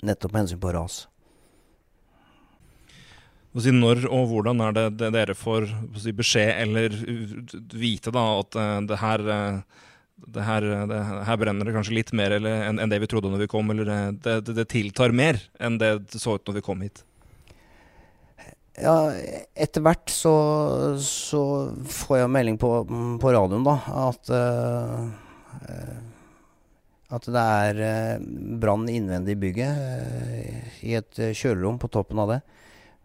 Nettopp 0.01 0.33
med 0.33 0.45
hensyn 0.45 0.61
på 0.61 0.73
ras. 0.73 1.05
Når 3.51 4.05
og 4.07 4.29
hvordan 4.31 4.63
er 4.63 4.75
det, 4.77 5.11
dere 5.11 5.35
får 5.35 5.67
si, 5.99 6.13
beskjed 6.15 6.51
eller 6.63 6.95
vite 7.75 8.13
da, 8.15 8.23
at 8.39 8.55
eh, 8.55 8.77
det 8.87 8.99
her, 9.01 9.23
eh, 9.27 9.57
det 10.27 10.43
her, 10.45 10.65
det 10.89 10.99
her 11.27 11.39
brenner 11.41 11.67
det 11.67 11.75
kanskje 11.75 11.95
litt 11.97 12.11
mer 12.17 12.35
enn 12.37 12.79
en 12.79 12.91
det 12.91 13.01
vi 13.03 13.09
trodde 13.11 13.31
når 13.31 13.45
vi 13.45 13.51
kom, 13.51 13.71
eller 13.73 13.87
det, 13.87 14.35
det, 14.45 14.55
det, 14.57 14.67
tiltar 14.71 15.15
mer 15.15 15.39
enn 15.59 15.79
det 15.81 15.95
det 16.11 16.21
så 16.21 16.37
ut 16.37 16.47
når 16.47 16.59
vi 16.59 16.65
kom 16.65 16.83
hit? 16.85 17.03
Ja, 18.81 19.11
etter 19.53 19.83
hvert 19.83 20.09
så, 20.09 20.35
så 21.03 21.41
får 21.91 22.21
jeg 22.21 22.31
melding 22.33 22.61
på, 22.61 22.71
på 23.21 23.33
radioen, 23.35 23.67
da, 23.67 23.75
at 24.07 24.31
uh, 24.31 25.09
at 27.11 27.27
det 27.27 27.43
er 27.43 27.81
eh, 27.83 28.23
brann 28.61 28.87
innvendig 28.89 29.35
i 29.35 29.41
bygget, 29.41 29.79
eh, 29.83 30.75
i 30.87 30.95
et 30.99 31.19
eh, 31.19 31.35
kjølerom 31.35 31.79
på 31.81 31.91
toppen 31.91 32.21
av 32.23 32.31
det, 32.31 32.39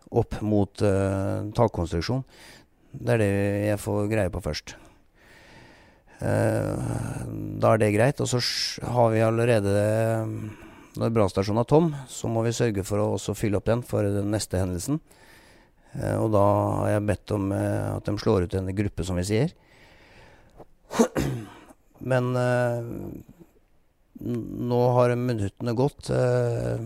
opp 0.06 0.38
mot 0.46 0.82
uh, 0.86 1.42
takkonstruksjon. 1.50 2.22
Det 2.94 3.16
er 3.16 3.18
det 3.18 3.30
jeg 3.66 3.80
får 3.82 4.06
greie 4.12 4.30
på 4.30 4.42
først. 4.44 4.76
Eh, 6.20 7.26
da 7.60 7.72
er 7.72 7.82
det 7.82 7.92
greit. 7.94 8.22
Og 8.22 8.30
så 8.30 8.40
har 8.86 9.12
vi 9.12 9.24
allerede 9.24 9.76
Når 10.96 11.12
brannstasjonen 11.12 11.60
er 11.60 11.68
tom, 11.68 11.90
så 12.08 12.28
må 12.32 12.40
vi 12.46 12.54
sørge 12.56 12.84
for 12.88 13.02
å 13.02 13.10
også 13.18 13.34
fylle 13.36 13.58
opp 13.58 13.66
den 13.68 13.82
for 13.84 14.02
den 14.02 14.30
neste 14.32 14.56
hendelsen. 14.56 15.00
Eh, 15.92 16.16
og 16.16 16.30
da 16.32 16.44
har 16.80 16.94
jeg 16.94 17.06
bedt 17.10 17.34
om 17.36 17.52
at 17.52 18.08
de 18.08 18.16
slår 18.16 18.46
ut 18.46 18.56
en 18.56 18.72
gruppe, 18.72 19.04
som 19.04 19.20
vi 19.20 19.26
sier. 19.28 19.52
Men 22.10 22.32
nå 24.24 24.80
har 24.96 25.14
minuttene 25.16 25.74
gått. 25.76 26.10
Eh, 26.10 26.80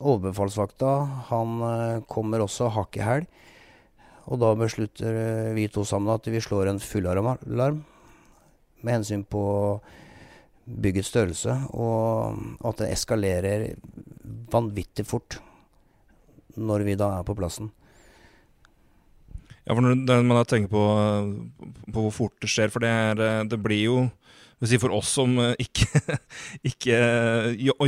overbefalsvakta 0.00 0.90
han 1.30 1.62
eh, 1.66 2.02
kommer 2.08 2.44
også 2.44 2.70
hakk 2.74 2.98
i 2.98 3.04
hæl. 3.04 3.26
Og 4.30 4.40
da 4.42 4.52
beslutter 4.58 5.16
eh, 5.16 5.52
vi 5.56 5.68
to 5.72 5.84
sammen 5.88 6.14
at 6.14 6.28
vi 6.30 6.42
slår 6.42 6.70
en 6.70 6.82
fullalarm 6.82 7.82
med 8.82 9.00
hensyn 9.00 9.24
på 9.24 9.42
byggets 10.70 11.10
størrelse, 11.10 11.56
og 11.74 12.36
at 12.66 12.82
det 12.82 12.92
eskalerer 12.94 13.66
vanvittig 14.52 15.06
fort 15.08 15.40
når 16.60 16.84
vi 16.86 16.96
da 16.98 17.12
er 17.18 17.26
på 17.26 17.36
plassen. 17.38 17.70
Ja, 19.66 19.74
for 19.76 19.84
når 19.84 20.24
man 20.26 20.46
tenker 20.48 20.70
på, 20.72 20.84
på 21.92 22.04
hvor 22.06 22.14
fort 22.14 22.36
det 22.42 22.50
skjer, 22.50 22.72
for 22.72 22.82
det, 22.82 22.90
er, 22.90 23.44
det 23.46 23.60
blir 23.62 23.82
jo 23.84 23.98
for 24.60 24.92
oss 24.92 25.08
som 25.16 25.38
eh, 25.40 25.54
ikke, 25.58 26.18
ikke 26.70 26.96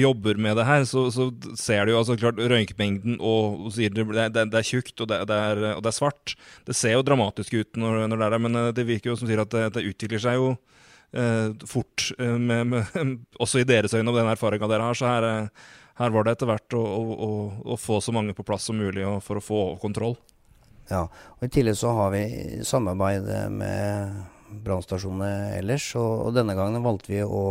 jobber 0.00 0.41
med 0.41 0.57
det 0.57 0.64
her, 0.64 0.85
så, 0.88 1.11
så 1.12 1.29
ser 1.59 1.85
du 1.85 1.93
jo 1.93 1.99
altså 2.00 2.17
klart 2.17 2.41
røykmengden 2.41 3.19
og, 3.21 3.67
og 3.67 3.75
sier 3.76 3.93
det, 3.93 4.07
det, 4.09 4.47
det, 4.49 4.57
er 4.57 4.64
tjukt 4.64 5.05
og 5.05 5.11
det, 5.11 5.21
det, 5.29 5.37
er, 5.37 5.62
og 5.76 5.83
det 5.85 5.93
er 5.93 5.99
svart. 5.99 6.35
Det 6.64 6.76
ser 6.76 6.97
jo 6.97 7.05
dramatisk 7.05 7.59
ut 7.59 7.76
når, 7.76 8.07
når 8.09 8.17
det 8.17 8.26
er 8.26 8.37
der, 8.37 8.45
men 8.47 8.61
eh, 8.62 8.73
det 8.79 8.88
virker 8.88 9.12
jo 9.12 9.19
som 9.21 9.29
sier 9.29 9.45
at 9.45 9.52
det, 9.52 9.85
utvikler 9.93 10.25
seg 10.25 10.41
jo 10.41 10.49
eh, 11.12 11.52
fort, 11.69 12.09
eh, 12.17 12.37
med, 12.41 12.73
med, 12.73 12.99
også 13.43 13.61
i 13.61 13.69
deres 13.69 13.93
øyne 13.93 14.09
og 14.09 14.17
den 14.23 14.33
erfaringa 14.33 14.71
dere 14.73 14.88
har. 14.88 14.97
Så 14.97 15.12
her, 15.12 15.31
her, 16.00 16.17
var 16.17 16.25
det 16.25 16.38
etter 16.38 16.55
hvert 16.55 16.79
å, 16.79 16.83
å, 16.83 17.33
å, 17.69 17.81
få 17.81 18.00
så 18.00 18.17
mange 18.17 18.33
på 18.38 18.49
plass 18.49 18.71
som 18.71 18.81
mulig 18.81 19.05
for 19.26 19.37
å 19.41 19.45
få 19.45 19.64
kontroll. 19.83 20.17
Ja, 20.88 21.05
og 21.37 21.45
I 21.45 21.52
tillegg 21.52 21.76
så 21.79 21.93
har 22.00 22.17
vi 22.17 22.62
samarbeid 22.64 23.29
med 23.52 24.23
brannstasjonene 24.64 25.59
ellers. 25.59 25.88
Og, 26.00 26.26
og, 26.26 26.32
denne 26.37 26.56
gangen 26.59 26.85
valgte 26.85 27.12
vi 27.12 27.23
å 27.25 27.44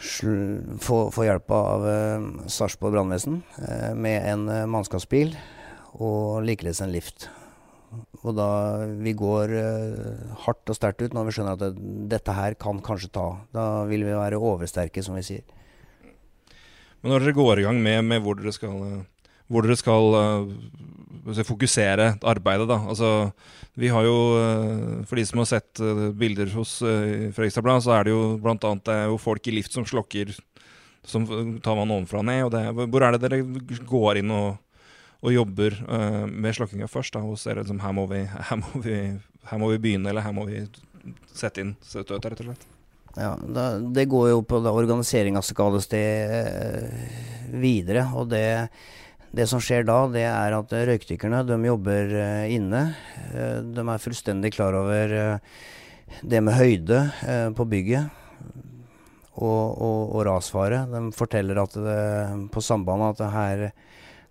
få, 0.00 0.98
få, 1.12 1.26
hjelp 1.26 1.52
av 1.52 1.88
eh, 1.90 2.28
Sarpsborg 2.48 2.96
brannvesen 2.96 3.42
eh, 3.60 3.90
med 3.92 4.24
en 4.30 4.46
eh, 4.48 4.68
mannskapsbil 4.70 5.34
og 6.00 6.40
likeledes 6.46 6.80
en 6.80 6.94
lift. 6.94 7.28
Og 8.22 8.34
da 8.36 8.50
vi 9.02 9.12
går 9.18 9.54
eh, 9.58 10.34
hardt 10.44 10.70
og 10.70 10.76
sterkt 10.78 11.02
ut 11.02 11.16
når 11.16 11.28
vi 11.28 11.36
skjønner 11.36 11.56
at 11.56 11.62
det, 11.64 11.70
dette 12.12 12.36
her 12.36 12.56
kan 12.60 12.82
kanskje 12.84 13.12
ta. 13.14 13.28
Da 13.54 13.66
vil 13.90 14.06
vi 14.06 14.14
være 14.14 14.40
oversterke, 14.40 15.02
som 15.04 15.18
vi 15.18 15.26
sier. 15.26 15.56
Men 17.00 17.14
når 17.14 17.24
dere 17.24 17.38
går 17.38 17.60
i 17.60 17.64
gang 17.64 17.80
med, 17.80 18.02
med 18.06 18.22
hvor 18.24 18.36
dere 18.36 18.52
skal, 18.52 18.76
hvor 19.50 19.66
dere 19.66 19.78
skal 19.78 20.14
uh, 20.14 21.42
fokusere 21.46 22.14
arbeidet, 22.22 22.68
da 22.70 22.78
altså 22.88 23.10
vi 23.80 23.88
har 23.88 24.04
jo, 24.04 24.16
eh, 24.36 25.04
For 25.06 25.16
de 25.16 25.24
som 25.26 25.38
har 25.40 25.46
sett 25.48 25.80
eh, 25.80 26.10
bilder 26.16 26.50
hos 26.56 26.78
Fredrikstad 26.82 27.68
så 27.84 27.92
er 27.94 28.08
det 28.08 28.14
jo 28.14 28.36
bl.a. 28.42 28.56
det 28.58 28.96
er 28.96 29.14
folk 29.20 29.46
i 29.46 29.54
lift 29.54 29.72
som 29.76 29.86
slokker 29.86 30.34
Som 31.06 31.26
tar 31.62 31.78
man 31.78 31.92
ovenfra 31.94 32.18
og 32.20 32.26
ned. 32.26 32.44
og 32.44 32.50
det, 32.52 32.64
Hvor 32.90 33.06
er 33.06 33.16
det 33.16 33.22
dere 33.22 33.40
går 33.86 34.20
inn 34.20 34.34
og, 34.34 34.58
og 35.22 35.32
jobber 35.32 35.78
uh, 35.86 36.26
med 36.26 36.56
slokkinga 36.58 36.90
først? 36.90 37.14
da, 37.14 37.22
Hos 37.24 37.46
dere 37.46 37.62
liksom, 37.62 37.80
her, 37.80 37.94
må 37.96 38.06
vi, 38.10 38.24
her, 38.26 38.60
må 38.60 38.82
vi, 38.84 38.98
her 39.52 39.62
må 39.62 39.70
vi 39.72 39.80
begynne, 39.86 40.10
eller 40.10 40.26
her 40.26 40.34
må 40.36 40.44
vi 40.50 40.66
sette 41.32 41.62
inn 41.62 41.76
støtet, 41.80 42.26
rett 42.26 42.42
og 42.42 42.50
slett? 42.50 42.68
Ja, 43.16 43.34
da, 43.38 43.78
Det 43.80 44.08
går 44.10 44.28
jo 44.34 44.42
på 44.46 44.60
organisering 44.60 45.38
av 45.38 45.46
skadested 45.46 46.90
videre. 47.62 48.10
og 48.14 48.28
det 48.34 48.68
det 49.30 49.46
som 49.46 49.62
skjer 49.62 49.84
da, 49.86 50.02
det 50.10 50.24
er 50.26 50.56
at 50.56 50.72
røykdykkerne 50.74 51.44
de 51.46 51.58
jobber 51.68 52.14
uh, 52.16 52.46
inne. 52.50 52.82
Uh, 53.30 53.60
de 53.62 53.84
er 53.84 54.02
fullstendig 54.02 54.54
klar 54.56 54.74
over 54.78 55.38
det 56.26 56.40
med 56.42 56.56
høyde 56.58 57.04
på 57.54 57.64
bygget 57.70 58.08
og, 59.38 59.78
og, 59.78 60.00
og, 60.10 60.24
rasfare. 60.26 60.80
De 60.90 61.04
forteller 61.14 61.60
at 61.62 61.76
det, 61.78 62.00
på 62.50 62.62
sambandet 62.66 63.20
at 63.22 63.30
her, 63.30 63.62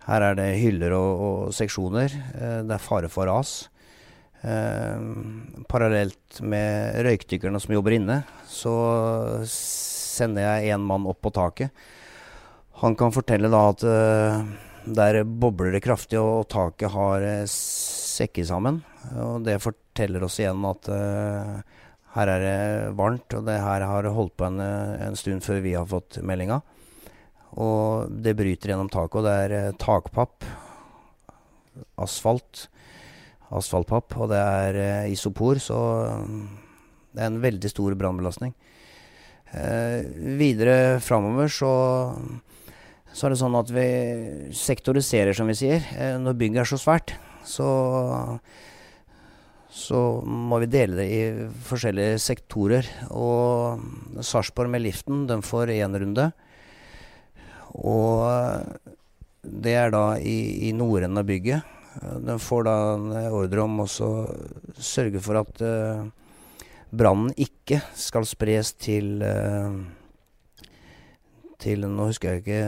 her, 0.04 0.26
er 0.26 0.36
det 0.36 0.50
hyller 0.60 0.92
og, 0.92 1.24
og 1.24 1.54
seksjoner. 1.56 2.12
det 2.68 2.76
er 2.76 2.84
fare 2.84 3.08
for 3.08 3.32
ras. 3.32 3.70
parallelt 5.72 6.42
med 6.44 7.00
røykdykkerne 7.08 7.64
som 7.64 7.74
jobber 7.78 7.96
inne, 7.96 8.20
så 8.44 8.76
sender 9.48 10.44
jeg 10.44 10.76
én 10.76 10.84
mann 10.84 11.08
opp 11.08 11.24
på 11.24 11.32
taket. 11.32 11.72
Han 12.84 12.92
kan 12.92 13.16
fortelle 13.16 13.48
da 13.48 13.68
at 13.72 13.88
der 14.96 15.22
bobler 15.24 15.74
det 15.74 15.82
kraftig, 15.84 16.18
og 16.20 16.48
taket 16.50 16.92
har 16.94 17.24
eh, 17.26 17.46
sekket 17.50 18.48
sammen. 18.50 18.80
Og 19.16 19.44
det 19.46 19.60
forteller 19.62 20.24
oss 20.26 20.38
igjen 20.40 20.64
at 20.68 20.90
uh, 20.92 21.60
her 22.16 22.32
er 22.32 22.42
det 22.44 22.96
varmt, 22.98 23.36
og 23.38 23.46
det 23.46 23.60
her 23.62 23.86
har 23.86 24.08
holdt 24.10 24.36
på 24.38 24.48
en, 24.48 24.60
eh, 24.64 25.06
en 25.06 25.18
stund 25.18 25.44
før 25.46 25.62
vi 25.64 25.76
har 25.78 25.86
fått 25.88 26.20
meldinga. 26.26 26.60
Og 27.60 28.10
det 28.22 28.36
bryter 28.38 28.72
gjennom 28.72 28.90
taket, 28.92 29.20
og 29.20 29.26
det 29.26 29.36
er 29.46 29.78
takpapp, 29.80 30.46
asfalt, 32.00 32.66
asfaltpapp, 33.50 34.14
og 34.18 34.30
det 34.30 34.40
er 34.40 34.80
uh, 34.80 35.10
isopor, 35.10 35.58
så 35.62 35.78
mm, 36.22 36.44
det 37.14 37.22
er 37.22 37.30
en 37.30 37.42
veldig 37.42 37.70
stor 37.72 37.96
brannbelastning. 37.98 38.54
Uh, 39.50 40.06
videre 40.38 41.00
framover 41.02 41.50
så, 41.50 41.72
så 43.12 43.26
er 43.26 43.32
det 43.32 43.40
sånn 43.40 43.58
at 43.58 43.70
vi 43.74 43.86
sektoriserer, 44.54 45.34
som 45.36 45.50
vi 45.50 45.56
sier. 45.58 45.86
Eh, 45.98 46.16
når 46.22 46.38
bygget 46.38 46.62
er 46.62 46.70
så 46.70 46.78
svært, 46.80 47.14
så, 47.46 47.70
så 49.74 50.02
må 50.22 50.60
vi 50.62 50.70
dele 50.70 51.00
det 51.00 51.08
i 51.10 51.20
forskjellige 51.66 52.20
sektorer. 52.22 52.86
Og 53.10 54.22
Sarpsborg 54.22 54.70
med 54.72 54.84
liften, 54.86 55.26
de 55.30 55.40
får 55.42 55.74
én 55.74 55.98
runde. 56.04 56.30
Og 57.80 58.24
det 59.42 59.74
er 59.78 59.92
da 59.94 60.04
i, 60.18 60.68
i 60.68 60.72
nordenden 60.76 61.22
av 61.22 61.28
bygget. 61.28 61.76
Den 62.22 62.38
får 62.38 62.66
da 62.66 62.74
en 62.94 63.12
ordre 63.34 63.62
om 63.64 63.80
å 63.82 63.88
sørge 63.90 65.22
for 65.22 65.40
at 65.40 65.62
uh, 65.64 66.04
brannen 66.94 67.32
ikke 67.34 67.80
skal 67.98 68.26
spres 68.28 68.72
til 68.78 69.24
uh, 69.24 69.74
til 71.60 71.86
Nå 71.86 72.08
husker 72.08 72.34
jeg 72.34 72.42
ikke 72.42 72.60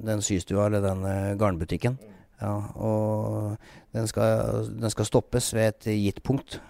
den 0.00 0.22
systua 0.24 0.66
eller 0.66 0.84
den 0.84 1.04
garnbutikken. 1.38 1.98
Ja, 2.40 2.54
og 2.80 3.56
den 3.92 4.08
skal, 4.08 4.66
den 4.72 4.90
skal, 4.90 5.06
stoppes 5.06 5.52
ved 5.54 5.74
et 5.74 5.90
gitt 5.92 6.22
punkt. 6.24 6.60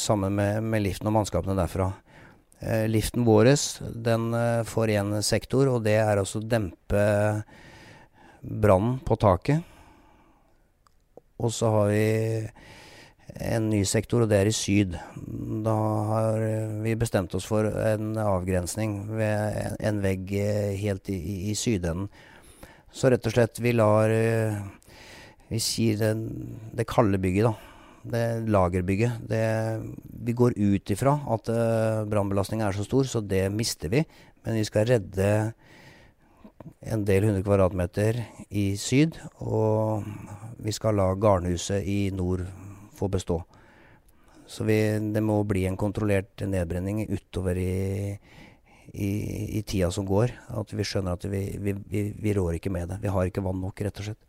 sammen 0.00 0.32
med, 0.34 0.62
med 0.62 0.82
liften 0.82 1.10
og 1.10 1.12
mannskapene 1.18 1.58
derfra. 1.58 1.90
Eh, 2.64 2.88
liften 2.88 3.24
vår 3.24 3.50
den 3.94 4.34
eh, 4.34 4.62
får 4.64 4.88
én 4.88 5.22
sektor, 5.22 5.68
og 5.68 5.82
det 5.84 5.98
er 6.00 6.20
å 6.20 6.24
dempe 6.40 7.04
brannen 8.40 9.00
på 9.04 9.18
taket. 9.20 9.64
Og 11.36 11.52
så 11.52 11.68
har 11.74 11.90
vi 11.90 12.06
en 13.40 13.68
ny 13.70 13.82
sektor, 13.88 14.24
og 14.24 14.30
det 14.30 14.38
er 14.40 14.50
i 14.50 14.54
syd. 14.54 14.96
Da 15.64 15.74
har 16.10 16.44
vi 16.84 16.94
bestemt 16.98 17.34
oss 17.34 17.48
for 17.48 17.66
en 17.66 18.14
avgrensning 18.20 18.96
ved 19.10 19.76
en 19.80 20.00
vegg 20.04 20.32
eh, 20.38 20.72
helt 20.80 21.10
i, 21.12 21.18
i 21.50 21.58
sydenden. 21.58 22.08
Så 22.94 23.10
rett 23.10 23.26
og 23.26 23.34
slett 23.34 23.58
vi 23.58 23.72
lar 23.74 24.12
Vi 25.48 25.58
sier 25.58 25.98
det, 25.98 26.12
det 26.78 26.86
kalde 26.86 27.18
bygget, 27.18 27.50
da 27.50 27.70
det 28.04 28.48
lagerbygget. 28.52 29.22
Det, 29.28 29.44
vi 30.24 30.32
går 30.36 30.56
ut 30.56 30.90
ifra 30.92 31.14
at 31.34 31.48
brannbelastninga 32.10 32.68
er 32.68 32.76
så 32.76 32.84
stor, 32.84 33.08
så 33.08 33.22
det 33.24 33.46
mister 33.52 33.92
vi. 33.92 34.04
Men 34.44 34.58
vi 34.60 34.64
skal 34.68 34.88
redde 34.88 35.28
en 36.84 37.04
del 37.04 37.28
hundre 37.28 37.44
kvadratmeter 37.44 38.20
i 38.50 38.74
syd, 38.80 39.16
og 39.40 40.04
vi 40.64 40.72
skal 40.72 40.98
la 41.00 41.10
garnhuset 41.16 41.84
i 41.88 42.10
nord 42.14 42.44
få 42.96 43.10
bestå. 43.12 43.42
Så 44.46 44.64
vi, 44.68 44.76
det 45.14 45.22
må 45.24 45.38
bli 45.48 45.64
en 45.68 45.78
kontrollert 45.80 46.44
nedbrenning 46.44 47.06
utover 47.08 47.58
i, 47.58 48.12
i, 48.92 49.10
i 49.58 49.62
tida 49.64 49.90
som 49.94 50.06
går. 50.08 50.34
At 50.60 50.74
vi 50.76 50.84
skjønner 50.86 51.16
at 51.16 51.24
vi, 51.30 51.46
vi, 51.58 51.74
vi, 52.12 52.36
rår 52.36 52.58
ikke 52.58 52.72
med 52.74 52.92
det. 52.92 53.00
Vi 53.02 53.12
har 53.12 53.30
ikke 53.30 53.44
vann 53.44 53.62
nok, 53.64 53.80
rett 53.86 54.02
og 54.02 54.10
slett. 54.10 54.20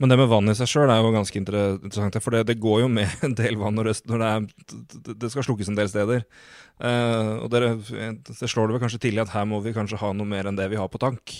Men 0.00 0.10
det 0.10 0.16
med 0.18 0.30
vann 0.32 0.50
i 0.50 0.54
seg 0.58 0.66
sjøl 0.66 0.90
er 0.90 0.98
jo 0.98 1.12
ganske 1.14 1.38
interessant. 1.38 2.18
For 2.24 2.34
det, 2.34 2.46
det, 2.48 2.58
går 2.62 2.82
jo 2.82 2.90
med 2.90 3.22
en 3.26 3.36
del 3.38 3.60
vann 3.60 3.78
og 3.78 3.86
røst 3.86 4.08
når 4.10 4.24
det, 4.24 4.32
er, 4.32 5.14
det 5.22 5.30
skal 5.30 5.46
slukkes 5.46 5.70
en 5.70 5.78
del 5.78 5.92
steder. 5.92 6.26
Uh, 6.82 7.44
og 7.44 7.52
dere, 7.52 7.76
det 7.78 8.50
slår 8.50 8.66
det 8.66 8.74
vel 8.74 8.82
kanskje 8.82 9.04
tidlig 9.04 9.22
at 9.22 9.34
her 9.36 9.46
må 9.46 9.60
vi 9.62 9.74
kanskje 9.76 10.00
ha 10.00 10.10
noe 10.16 10.26
mer 10.26 10.48
enn 10.50 10.58
det 10.58 10.66
vi 10.72 10.80
har 10.80 10.90
på 10.90 11.00
tank. 11.02 11.36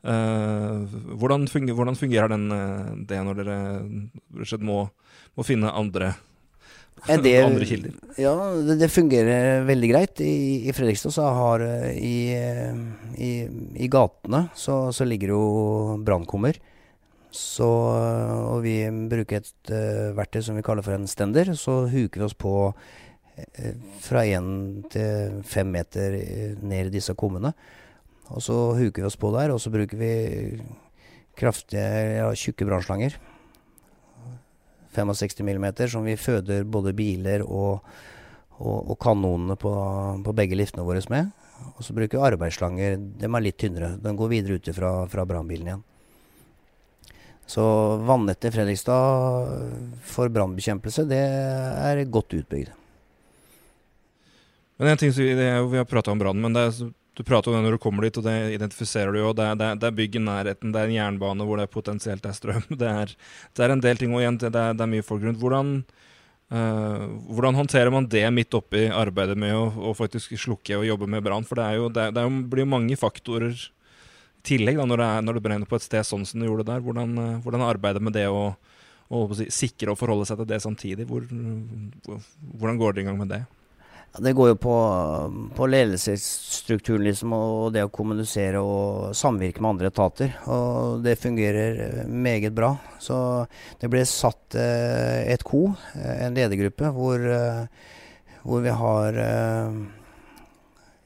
Uh, 0.00 0.88
hvordan, 1.20 1.44
fungerer, 1.50 1.76
hvordan, 1.76 1.98
fungerer 2.00 2.32
den, 2.32 2.46
eh, 2.56 2.92
det 3.10 3.18
når 3.20 3.42
dere 3.42 4.60
må, 4.64 4.86
må 5.38 5.46
finne 5.46 5.72
andre 5.72 6.14
det, 7.24 7.36
andre 7.44 7.68
kilder? 7.68 7.94
Ja, 8.20 8.34
det, 8.66 8.76
det, 8.82 8.90
fungerer 8.92 9.62
veldig 9.68 9.92
greit. 9.92 10.20
I, 10.20 10.68
i 10.68 10.74
Fredrikstad 10.76 11.14
så 11.16 11.30
har 11.32 11.64
i, 11.94 12.34
i, 13.16 13.30
i 13.80 13.88
gatene 13.88 14.48
så, 14.58 14.82
så 14.92 15.06
ligger 15.08 15.32
jo 15.32 15.44
brannkummer. 16.04 16.60
Så, 17.30 17.66
og 17.66 18.64
vi 18.64 18.74
bruker 19.10 19.38
et 19.38 19.70
uh, 19.70 20.10
verktøy 20.18 20.42
som 20.42 20.58
vi 20.58 20.64
kaller 20.66 20.84
for 20.84 20.96
en 20.96 21.06
stender. 21.10 21.52
Så 21.54 21.84
huker 21.90 22.22
vi 22.22 22.26
oss 22.26 22.34
på 22.34 22.54
uh, 22.74 23.74
fra 24.02 24.24
én 24.26 24.82
til 24.90 25.38
fem 25.46 25.70
meter 25.70 26.18
eh, 26.18 26.58
ned 26.58 26.90
i 26.90 26.96
disse 26.98 27.14
kummene. 27.14 27.54
Og 28.34 28.42
så 28.42 28.56
huker 28.78 29.02
vi 29.02 29.08
oss 29.08 29.18
på 29.18 29.30
der, 29.34 29.54
og 29.54 29.62
så 29.62 29.72
bruker 29.72 29.98
vi 29.98 30.12
kraftige, 31.38 31.86
ja, 32.18 32.26
tjukke 32.36 32.66
brannslanger. 32.66 33.16
65 34.94 35.44
millimeter 35.46 35.90
som 35.90 36.06
vi 36.06 36.16
føder 36.18 36.64
både 36.64 36.94
biler 36.96 37.44
og, 37.46 37.84
og, 38.58 38.90
og 38.92 38.96
kanonene 39.02 39.56
på, 39.60 39.74
på, 40.24 40.34
begge 40.36 40.58
liftene 40.58 40.86
våre 40.86 41.02
med. 41.12 41.30
Og 41.76 41.84
så 41.84 41.94
bruker 41.96 42.16
vi 42.18 42.26
arbeidsslanger. 42.30 42.98
De 43.20 43.28
er 43.28 43.44
litt 43.44 43.58
tynnere. 43.60 43.94
Den 44.00 44.16
går 44.16 44.32
videre 44.32 44.58
ut 44.58 44.74
fra, 44.74 44.92
fra 45.12 45.26
brannbilen 45.28 45.70
igjen. 45.70 45.86
Så 47.50 47.62
vannettet 48.06 48.52
i 48.52 48.54
Fredrikstad 48.54 49.48
for 50.06 50.30
brannbekjempelse, 50.30 51.02
det 51.10 51.18
er 51.18 52.04
godt 52.06 52.36
utbygd. 52.38 52.76
Men 54.78 54.92
en 54.92 55.00
ting 55.00 55.10
vi, 55.12 55.34
har 55.34 55.88
prata 55.90 56.12
om 56.14 56.20
brann, 56.22 56.38
men 56.40 56.54
det 56.54 56.62
er, 56.68 56.92
du 57.20 57.24
prater 57.28 57.50
om 57.50 57.58
det 57.58 57.66
når 57.66 57.76
du 57.76 57.82
kommer 57.82 58.06
dit, 58.06 58.16
og 58.16 58.24
det 58.24 58.34
identifiserer 58.54 59.12
du 59.12 59.20
jo. 59.20 59.32
Det 59.36 59.44
er, 59.44 59.56
det, 59.60 59.66
er, 59.66 59.80
det 59.80 59.88
er 59.90 59.96
bygg 59.98 60.14
i 60.16 60.22
nærheten, 60.24 60.70
det 60.72 60.80
er 60.80 60.88
en 60.88 60.94
jernbane 60.96 61.46
hvor 61.46 61.60
det 61.60 61.66
potensielt 61.72 62.24
er 62.24 62.36
strøm. 62.36 62.64
Det 62.80 62.88
er, 62.88 63.12
det 63.56 63.64
er 63.64 63.74
en 63.74 63.82
del 63.84 64.00
ting, 64.00 64.14
og 64.14 64.22
igjen, 64.22 64.38
det 64.40 64.48
er, 64.56 64.88
mye 64.88 65.04
folk 65.04 65.26
rundt. 65.26 65.40
Hvordan, 65.42 65.74
uh, 66.54 67.04
hvordan 67.28 67.58
håndterer 67.58 67.92
man 67.92 68.08
det 68.08 68.24
midt 68.32 68.56
oppi 68.56 68.86
arbeidet 68.88 69.36
med 69.38 69.52
å, 69.52 69.66
å 69.90 69.92
faktisk 69.96 70.32
slukke 70.40 70.78
og 70.78 70.88
jobbe 70.88 71.10
med 71.12 71.26
brann? 71.26 71.44
For 71.44 71.60
det, 71.60 71.66
er 71.66 71.82
jo, 71.82 71.92
det, 71.92 72.08
det 72.16 72.24
blir 72.54 72.68
mange 72.68 72.96
faktorer 73.00 73.52
i 73.52 73.68
tillegg, 74.48 74.80
da, 74.80 74.88
når, 74.88 75.04
det 75.04 75.12
er, 75.12 75.28
når 75.28 75.44
brenner 75.44 75.68
på 75.68 75.76
et 75.76 75.84
sted 75.84 76.06
sånn 76.08 76.24
som 76.24 76.40
du 76.40 76.48
gjorde 76.48 76.70
der, 76.72 76.80
hvordan, 76.84 77.16
uh, 77.20 77.38
hvordan 77.44 77.68
arbeidet 77.68 78.00
med 78.06 78.16
det 78.16 78.30
å, 78.32 78.54
å 79.12 79.24
si, 79.36 79.50
sikre 79.52 79.92
og 79.92 80.00
forholde 80.00 80.30
seg 80.30 80.40
til 80.40 80.48
det 80.54 80.62
samtidig, 80.64 81.10
hvor, 81.10 81.28
hvordan 82.56 82.80
går 82.80 82.96
dere 82.96 83.04
i 83.04 83.10
gang 83.12 83.20
med 83.20 83.34
det? 83.36 83.44
Ja, 84.12 84.20
det 84.20 84.32
går 84.32 84.48
jo 84.48 84.56
på, 84.58 84.76
på 85.54 85.66
ledelsesstrukturen 85.70 87.04
liksom, 87.06 87.34
og 87.36 87.68
det 87.74 87.84
å 87.86 87.92
kommunisere 87.94 88.58
og 88.58 89.14
samvirke 89.14 89.62
med 89.62 89.76
andre 89.76 89.90
etater. 89.92 90.34
Og 90.50 91.04
det 91.04 91.14
fungerer 91.20 92.08
meget 92.10 92.56
bra. 92.56 92.72
Så 92.98 93.16
det 93.78 93.90
ble 93.92 94.02
satt 94.08 94.58
eh, 94.58 95.30
et 95.30 95.46
ko, 95.46 95.68
eh, 95.94 96.26
en 96.26 96.34
ledergruppe, 96.34 96.90
hvor, 96.96 97.22
eh, 97.22 97.64
hvor 98.42 98.66
vi 98.66 98.74
har 98.82 99.20
eh, 99.22 99.78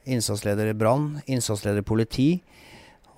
innsatsleder 0.09 0.73
brann, 0.73 1.19
innsatsleder 1.29 1.85
politi, 1.85 2.29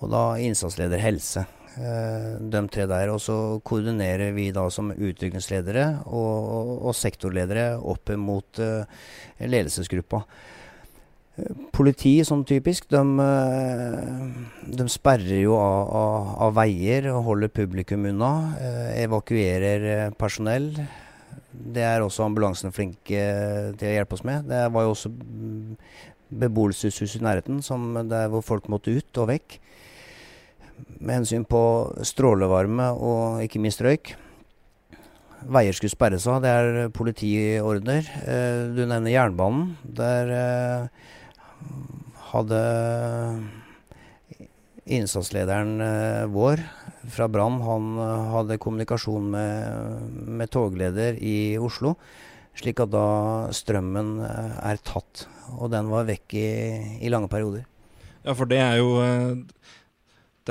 og 0.02 0.12
da 0.12 0.24
innsatsleder 0.42 1.00
helse. 1.00 1.48
Eh, 1.78 2.30
de 2.50 2.60
tre 2.72 2.86
der. 2.90 3.12
Og 3.12 3.20
så 3.22 3.36
koordinerer 3.66 4.32
vi 4.34 4.50
da 4.54 4.66
som 4.72 4.90
utviklingsledere 4.90 5.86
og, 6.06 6.86
og, 6.88 6.94
sektorledere 6.96 7.70
opp 7.78 8.10
mot 8.18 8.62
uh, 8.62 8.86
ledelsesgruppa. 9.38 10.24
Politi, 11.70 12.16
sånn 12.26 12.42
typisk, 12.42 12.88
de, 12.90 13.26
de 14.74 14.86
sperrer 14.90 15.44
jo 15.44 15.54
av, 15.54 15.92
av, 16.00 16.32
av, 16.48 16.56
veier 16.56 17.06
og 17.12 17.28
holder 17.28 17.52
publikum 17.54 18.08
unna. 18.10 18.32
Evakuerer 18.98 20.10
personell. 20.18 20.72
Det 21.52 21.84
er 21.86 22.02
også 22.02 22.26
ambulansen 22.26 22.74
flinke 22.74 23.22
til 23.78 23.86
å 23.86 23.94
hjelpe 23.94 24.18
oss 24.18 24.26
med. 24.26 24.50
Det 24.50 24.64
var 24.74 24.88
jo 24.88 24.96
også 24.96 25.14
beboelseshus 26.42 27.14
i 27.20 27.22
nærheten 27.22 27.62
som 27.62 27.86
der 28.10 28.26
hvor 28.32 28.42
folk 28.42 28.66
måtte 28.68 28.98
ut 28.98 29.22
og 29.22 29.30
vekk 29.30 29.60
med 30.98 31.20
hensyn 31.20 31.44
på 31.48 31.60
strålevarme 32.06 32.90
og 32.94 33.44
ikke 33.44 33.60
minst 33.62 33.82
røyk. 33.84 34.14
Veier 35.46 35.76
skulle 35.76 35.92
sperres 35.92 36.26
av, 36.26 36.40
det 36.42 36.50
er 36.50 36.90
politiordner. 36.94 38.08
Eh, 38.26 38.62
du 38.74 38.82
nevner 38.82 39.12
jernbanen. 39.12 39.76
Der 39.84 40.32
eh, 40.34 41.12
hadde 42.32 42.62
innsatslederen 44.88 45.78
eh, 45.84 46.24
vår 46.32 46.64
fra 47.08 47.28
Brann, 47.30 47.60
han 47.64 48.00
hadde 48.34 48.58
kommunikasjon 48.60 49.30
med, 49.32 50.08
med, 50.26 50.50
togleder 50.52 51.16
i 51.22 51.56
Oslo. 51.62 51.94
Slik 52.58 52.82
at 52.82 52.90
da 52.90 53.06
strømmen 53.54 54.18
er 54.26 54.82
tatt. 54.82 55.28
Og 55.54 55.70
den 55.72 55.88
var 55.92 56.08
vekk 56.08 56.34
i, 56.36 56.48
i 57.06 57.12
lange 57.12 57.30
perioder. 57.30 57.62
Ja, 58.26 58.34
for 58.34 58.50
det 58.50 58.58
er 58.60 58.80
jo 58.82 58.90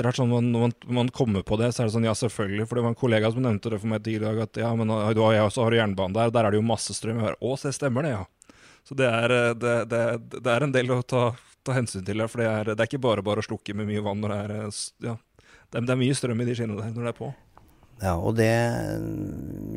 det 0.04 0.12
er 0.12 0.18
sånn, 0.20 0.30
Når 0.30 0.62
man, 0.62 0.72
man, 1.00 1.08
kommer 1.14 1.42
på 1.42 1.56
det, 1.58 1.72
så 1.74 1.82
er 1.82 1.88
det 1.88 1.94
sånn 1.96 2.06
ja, 2.06 2.14
selvfølgelig. 2.14 2.68
For 2.68 2.78
det 2.78 2.84
var 2.86 2.94
en 2.94 2.98
kollega 2.98 3.30
som 3.34 3.42
nevnte 3.42 3.72
det 3.72 3.80
for 3.82 3.90
meg 3.90 4.04
tidligere. 4.06 4.46
At 4.46 4.60
ja, 4.60 4.70
men 4.78 4.90
du 4.90 5.22
har, 5.24 5.34
jeg 5.34 5.46
også 5.48 5.66
har 5.66 5.78
jernbane 5.80 6.14
der, 6.14 6.32
der 6.34 6.46
er 6.46 6.54
det 6.54 6.60
jo 6.60 6.66
masse 6.68 6.94
strøm. 6.96 7.18
Jeg 7.18 7.26
hører, 7.26 7.40
Å, 7.42 7.56
se, 7.58 7.72
stemmer 7.74 8.06
det, 8.06 8.14
ja. 8.14 8.24
Så 8.88 8.96
det 8.96 9.08
er, 9.10 9.34
eh, 9.34 9.54
det, 9.58 9.74
det, 9.90 10.02
det 10.38 10.52
er 10.52 10.64
en 10.64 10.72
del 10.72 10.94
å 10.94 11.02
ta, 11.02 11.24
ta 11.66 11.74
hensyn 11.76 12.04
til. 12.06 12.24
For 12.30 12.40
det 12.40 12.48
er, 12.48 12.70
det 12.72 12.78
er, 12.78 12.88
ikke 12.88 13.02
bare 13.04 13.24
bare 13.26 13.42
å 13.42 13.48
slukke 13.48 13.76
med 13.76 13.90
mye 13.90 14.04
vann 14.04 14.22
når 14.22 14.32
det 14.32 14.38
er 14.44 14.54
eh, 14.56 14.78
ja, 15.10 15.16
det 15.68 15.82
er, 15.82 16.00
mye 16.00 16.16
strøm 16.16 16.40
i 16.40 16.48
de 16.48 16.56
skinnene 16.56 16.80
der 16.80 16.94
når 16.94 17.08
det 17.08 17.12
er 17.12 17.18
på. 17.18 17.32
Ja, 17.98 18.14
og 18.14 18.36
det 18.38 18.46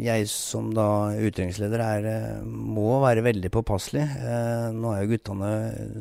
Jeg 0.02 0.28
som 0.30 0.70
da 0.76 1.10
utrykningsleder 1.18 1.82
er, 1.82 2.06
må 2.46 3.00
være 3.02 3.24
veldig 3.26 3.50
påpasselig. 3.54 4.02
Eh, 4.02 4.68
nå 4.74 4.94
er 4.94 5.04
jo 5.04 5.12
guttene 5.16 5.50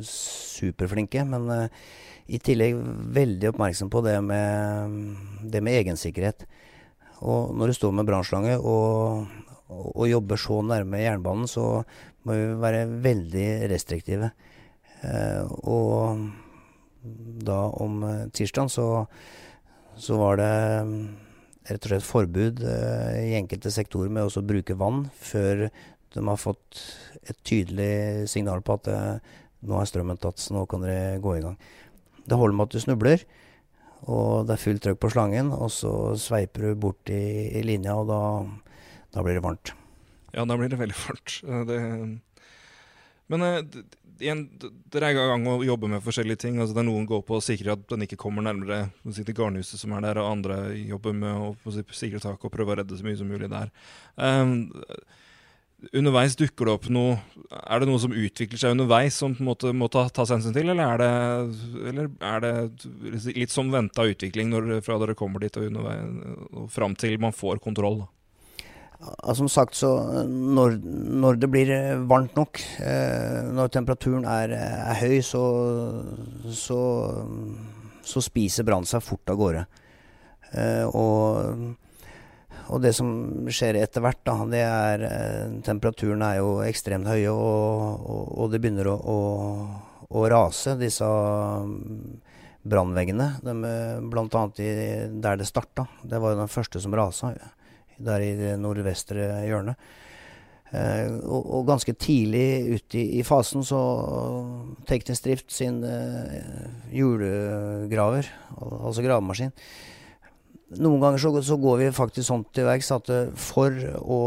superflinke, 0.05 1.23
men 1.25 1.49
eh, 1.53 1.79
i 2.33 2.39
tillegg 2.41 2.77
veldig 3.17 3.51
oppmerksom 3.51 3.89
på 3.93 4.03
det 4.05 4.19
med, 4.25 4.99
det 5.53 5.63
med 5.65 5.79
egensikkerhet. 5.79 6.45
Og 7.25 7.55
når 7.57 7.71
du 7.71 7.77
står 7.77 7.97
med 7.97 8.09
brannslange 8.09 8.57
og, 8.57 9.25
og, 9.69 10.05
jobber 10.09 10.41
så 10.41 10.61
nærme 10.65 11.01
jernbanen, 11.01 11.49
så 11.49 11.83
må 12.25 12.37
vi 12.37 12.47
være 12.61 12.85
veldig 13.01 13.49
restriktive. 13.73 14.31
Eh, 15.01 15.41
og 15.65 16.21
da 17.49 17.59
om 17.81 18.01
tirsdagen 18.33 18.69
så, 18.69 18.87
så 19.97 20.21
var 20.21 20.41
det 20.41 20.53
rett 21.69 21.85
og 21.85 21.91
slett 21.91 22.07
forbud 22.07 22.63
eh, 22.65 23.17
i 23.31 23.35
enkelte 23.37 23.71
sektorer 23.73 24.11
med 24.13 24.25
å 24.25 24.45
bruke 24.45 24.77
vann 24.77 25.05
før 25.19 25.67
de 26.11 26.23
har 26.27 26.39
fått 26.39 26.81
et 27.29 27.37
tydelig 27.47 28.29
signal 28.31 28.63
på 28.65 28.79
at 28.79 28.89
eh, 28.91 29.35
nå 29.67 29.77
er 29.77 29.89
strømmen 29.89 30.19
tatt, 30.21 30.41
så 30.41 30.55
nå 30.55 30.65
kan 30.69 30.83
dere 30.83 31.21
gå 31.21 31.37
i 31.37 31.43
gang. 31.43 31.59
Det 32.25 32.37
holder 32.37 32.57
med 32.57 32.69
at 32.69 32.75
du 32.75 32.83
snubler, 32.83 33.23
og 34.09 34.47
det 34.49 34.55
er 34.55 34.63
fullt 34.63 34.83
trøkk 34.85 34.99
på 35.03 35.11
slangen, 35.13 35.51
og 35.53 35.69
så 35.73 35.93
sveiper 36.19 36.71
du 36.71 36.81
bort 36.87 37.13
i, 37.13 37.51
i 37.59 37.61
linja, 37.65 37.95
og 38.01 38.09
da, 38.09 38.21
da, 39.13 39.23
blir 39.23 39.37
det 39.37 39.45
varmt. 39.45 39.73
Ja, 40.33 40.47
da 40.47 40.57
blir 40.57 40.71
det 40.71 40.81
veldig 40.81 40.97
varmt. 40.97 41.37
Eh, 41.45 41.63
det, 41.69 41.79
men 43.31 43.47
igjen, 44.21 44.43
dere 44.93 45.09
er 45.09 45.15
i 45.15 45.29
gang 45.31 45.47
å 45.49 45.57
jobbe 45.65 45.89
med 45.91 46.03
forskjellige 46.05 46.43
ting. 46.43 46.59
altså 46.59 46.75
det 46.75 46.83
er 46.83 46.89
Noen 46.89 47.07
går 47.09 47.23
på 47.27 47.37
å 47.37 47.43
sikre 47.43 47.75
at 47.75 47.87
den 47.89 48.05
ikke 48.05 48.19
kommer 48.21 48.45
nærmere 48.45 48.83
til 49.07 49.35
garnhuset 49.37 49.81
som 49.81 49.95
er 49.97 50.05
der, 50.05 50.21
og 50.21 50.31
andre 50.35 50.61
jobber 50.77 51.15
med 51.17 51.33
å 51.33 51.73
sikre 51.73 52.21
taket 52.21 52.47
og 52.47 52.53
prøve 52.53 52.75
å 52.75 52.79
redde 52.81 52.97
så 52.97 53.07
mye 53.07 53.19
som 53.19 53.31
mulig 53.31 53.49
der. 53.51 53.73
Um, 54.15 54.69
underveis 55.97 56.37
dukker 56.37 56.67
det 56.67 56.73
opp 56.77 56.83
noe 56.93 57.15
Er 57.57 57.81
det 57.81 57.87
noe 57.89 57.97
som 57.97 58.13
utvikler 58.13 58.59
seg 58.61 58.75
underveis 58.75 59.15
som 59.17 59.33
på 59.33 59.41
en 59.41 59.47
måte 59.47 59.71
må 59.73 59.89
ta, 59.89 60.05
tas 60.13 60.29
hensyn 60.29 60.53
til, 60.53 60.69
eller 60.69 60.93
er 60.93 61.01
det, 61.01 61.11
eller 61.89 62.11
er 62.21 62.45
det 62.45 63.33
litt 63.39 63.53
som 63.53 63.71
venta 63.73 64.05
utvikling 64.05 64.53
når, 64.53 64.75
fra 64.85 64.99
dere 65.01 65.17
kommer 65.17 65.41
dit 65.41 65.57
og, 65.57 65.81
og 66.53 66.67
fram 66.73 66.97
til 66.99 67.17
man 67.21 67.35
får 67.35 67.63
kontroll? 67.63 68.03
da? 68.03 68.11
Som 69.33 69.49
sagt, 69.49 69.75
så 69.75 69.89
når, 70.29 70.75
når 70.85 71.37
det 71.41 71.49
blir 71.49 71.69
varmt 72.09 72.35
nok, 72.37 72.61
eh, 72.85 73.41
når 73.49 73.71
temperaturen 73.73 74.25
er, 74.29 74.53
er 74.53 74.97
høy, 74.99 75.21
så, 75.25 75.41
så, 76.53 76.81
så 78.05 78.21
spiser 78.21 78.67
brannen 78.67 78.89
seg 78.89 79.01
fort 79.01 79.31
av 79.33 79.39
gårde. 79.39 79.63
Eh, 80.51 80.85
og, 80.85 81.63
og, 82.67 82.77
det 82.83 82.91
som 82.97 83.09
skjer 83.49 83.79
etter 83.81 84.05
hvert, 84.05 84.21
da, 84.27 84.35
det 84.51 84.61
er 84.67 85.05
eh, 85.07 85.55
Temperaturen 85.65 86.21
er 86.27 86.41
jo 86.41 86.59
ekstremt 86.65 87.09
høy, 87.09 87.23
og, 87.31 88.05
og, 88.05 88.27
og 88.37 88.51
det 88.53 88.61
begynner 88.61 88.91
å, 88.91 88.97
å, 89.01 89.17
å 90.11 90.27
rase, 90.29 90.75
disse 90.81 91.09
brannveggene. 92.61 93.31
Blant 94.13 94.37
annet 94.37 94.61
der 95.25 95.41
det 95.41 95.49
starta. 95.49 95.87
Det 96.05 96.21
var 96.21 96.35
jo 96.35 96.43
den 96.43 96.53
første 96.53 96.83
som 96.83 96.93
rasa 96.93 97.33
der 98.05 98.23
i 98.25 98.31
det 98.39 98.53
nordvestre 98.61 99.27
hjørnet. 99.47 99.91
Eh, 100.71 101.07
og, 101.27 101.41
og, 101.41 101.65
ganske 101.67 101.91
tidlig 101.99 102.77
ute 102.77 102.95
i, 102.95 103.19
i, 103.19 103.23
fasen 103.27 103.65
så 103.67 103.79
Teknisk 104.87 105.25
Drift 105.25 105.51
sin 105.51 105.81
eh, 105.83 106.69
julegraver, 106.95 108.29
altså 108.55 109.03
gravemaskin 109.03 109.51
Noen 110.79 111.01
ganger 111.03 111.19
så, 111.19 111.33
så, 111.43 111.57
går 111.59 111.81
vi 111.81 111.89
faktisk 111.91 112.29
sånn 112.29 112.45
til 112.55 112.69
verks 112.69 112.93
at 112.95 113.11
eh, 113.11 113.33
for 113.35 113.75
å 113.99 114.21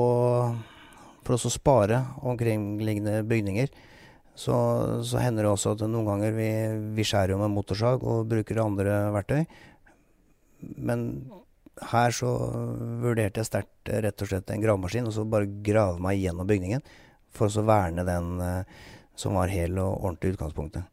for 1.24 1.38
å 1.38 1.48
spare 1.48 2.02
omkringliggende 2.28 3.22
bygninger, 3.24 3.70
så, 4.36 4.56
så, 5.06 5.20
hender 5.22 5.46
det 5.46 5.52
også 5.54 5.72
at 5.72 5.84
noen 5.88 6.08
ganger 6.10 6.34
vi, 6.36 6.48
vi 6.96 7.06
skjærer 7.06 7.32
jo 7.32 7.38
med 7.40 7.54
motorsag 7.54 8.04
og 8.04 8.26
bruker 8.28 8.60
andre 8.60 8.98
verktøy. 9.14 9.46
Men 10.76 11.06
her 11.82 12.14
så 12.14 12.30
vurderte 13.02 13.42
jeg 13.42 13.48
sterkt 13.48 13.90
eh, 13.90 14.02
rett 14.04 14.22
og 14.22 14.30
slett 14.30 14.50
en 14.52 14.62
gravemaskin, 14.62 15.08
og 15.08 15.14
så 15.16 15.26
bare 15.26 15.50
grave 15.66 16.00
meg 16.02 16.20
gjennom 16.22 16.48
bygningen 16.48 16.84
for 17.34 17.50
å 17.50 17.66
verne 17.66 18.06
den 18.06 18.34
eh, 18.42 18.82
som 19.18 19.38
var 19.38 19.52
hel 19.52 19.78
og 19.78 20.04
ordentlig 20.04 20.34
utgangspunktet. 20.34 20.86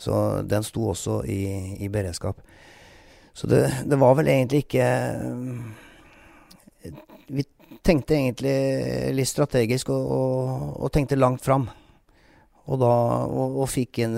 Så 0.00 0.14
den 0.48 0.64
sto 0.64 0.86
også 0.92 1.20
i, 1.28 1.76
i 1.84 1.90
beredskap. 1.92 2.40
Så 3.36 3.48
det, 3.48 3.62
det, 3.86 3.98
var 4.00 4.16
vel 4.18 4.30
egentlig 4.32 4.64
ikke 4.64 4.86
eh, 6.88 6.94
Vi 7.28 7.44
tenkte 7.86 8.16
egentlig 8.16 8.56
litt 9.16 9.28
strategisk 9.28 9.92
og, 9.92 10.08
og, 10.16 10.64
og 10.84 10.92
tenkte 10.92 11.20
langt 11.20 11.44
fram. 11.44 11.68
Og, 12.70 12.78
da, 12.80 12.94
og, 13.26 13.60
og 13.62 13.70
fikk 13.72 14.02
inn 14.04 14.16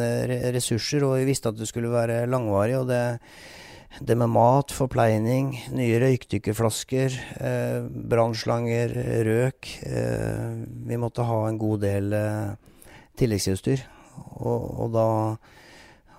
ressurser, 0.55 1.05
og 1.07 1.19
vi 1.21 1.29
visste 1.31 1.51
at 1.53 1.59
det 1.59 1.69
skulle 1.71 1.93
være 1.93 2.25
langvarig. 2.31 2.79
og 2.81 2.89
det 2.91 3.03
det 4.01 4.17
med 4.17 4.31
mat, 4.33 4.73
forpleining, 4.73 5.53
nye 5.77 5.99
røykdykkerflasker, 6.01 7.17
eh, 7.45 7.85
brannslanger, 7.85 8.95
røk. 9.27 9.69
Eh, 9.85 10.65
vi 10.89 10.97
måtte 10.97 11.27
ha 11.29 11.49
en 11.49 11.59
god 11.59 11.81
del 11.85 12.13
eh, 12.17 12.55
tilleggsutstyr. 13.21 13.85
Og, 14.41 14.81
og, 14.81 14.93
da 14.93 15.07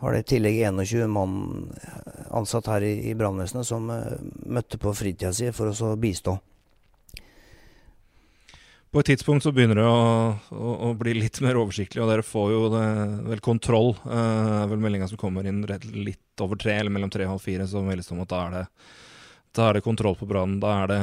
var 0.01 0.13
det 0.13 0.23
i 0.23 0.29
tillegg 0.35 0.59
21 0.69 1.09
mann 1.09 1.35
ansatt 2.33 2.67
her 2.67 2.85
i, 2.85 2.95
i 3.09 3.17
brannvesenet 3.17 3.67
som 3.67 3.89
eh, 3.89 4.17
møtte 4.45 4.77
på 4.77 4.93
fritida 4.93 5.33
si 5.33 5.49
for 5.55 5.73
å 5.73 5.95
bistå. 5.97 6.37
På 8.93 9.01
et 9.01 9.07
tidspunkt 9.09 9.41
så 9.41 9.49
begynner 9.49 9.79
det 9.79 9.85
å, 9.89 10.01
å, 10.53 10.71
å, 10.85 10.89
bli 10.93 11.15
litt 11.17 11.39
mer 11.41 11.57
oversiktlig, 11.57 11.97
og 12.03 12.11
dere 12.11 12.25
får 12.25 12.49
jo 12.53 12.65
det, 12.69 12.81
vel 13.25 13.39
kontroll. 13.41 13.95
Er 14.05 14.67
vel 14.69 14.83
meldinga 14.83 15.07
som 15.09 15.17
kommer 15.17 15.47
inn 15.49 15.63
litt 15.65 16.43
over 16.43 16.59
tre, 16.61 16.75
eller 16.77 16.93
mellom 16.93 17.09
tre 17.09 17.25
og 17.25 17.31
halv 17.31 17.41
fire, 17.41 17.65
så 17.69 17.81
meldes 17.81 18.11
det 18.11 18.13
om 18.13 18.21
at 18.21 18.29
da 18.29 18.41
er 18.43 18.53
det, 18.53 18.61
da 19.57 19.65
er 19.65 19.79
det 19.79 19.87
kontroll 19.87 20.13
på 20.19 20.29
brannen. 20.29 20.59
Da 20.61 20.75
er 20.83 20.91
det 20.91 20.99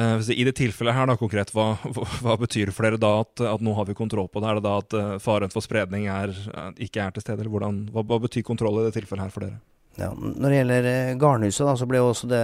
uh, 0.00 0.32
I 0.32 0.48
det 0.48 0.56
tilfellet 0.56 0.96
her, 0.96 1.12
da 1.12 1.18
konkret, 1.20 1.52
hva, 1.52 1.74
hva, 1.84 2.08
hva, 2.24 2.38
betyr 2.46 2.72
det 2.72 2.76
for 2.78 2.88
dere 2.88 3.02
da 3.02 3.12
at, 3.26 3.44
at, 3.44 3.60
nå 3.60 3.76
har 3.76 3.90
vi 3.90 4.00
kontroll 4.00 4.32
på 4.32 4.40
det? 4.40 4.48
Er 4.48 4.62
det 4.62 4.64
da 4.64 4.80
at 4.80 4.96
uh, 4.96 5.14
faren 5.20 5.52
for 5.52 5.68
spredning 5.68 6.08
er, 6.08 6.32
ikke 6.80 7.04
er 7.04 7.12
til 7.12 7.28
stede, 7.28 7.44
eller 7.44 7.52
hvordan, 7.52 7.84
hva, 7.92 8.08
hva 8.08 8.22
betyr 8.24 8.48
kontroll 8.48 8.80
i 8.80 8.88
det 8.88 8.96
tilfellet 8.96 9.28
her 9.28 9.36
for 9.36 9.44
dere? 9.44 9.60
Ja, 9.94 10.08
når 10.18 10.48
det 10.48 10.56
gjelder 10.56 10.86
eh, 10.90 11.16
garnhuset, 11.20 11.66
da, 11.68 11.74
så 11.78 11.86
ble 11.86 12.00
også 12.02 12.28
det 12.30 12.42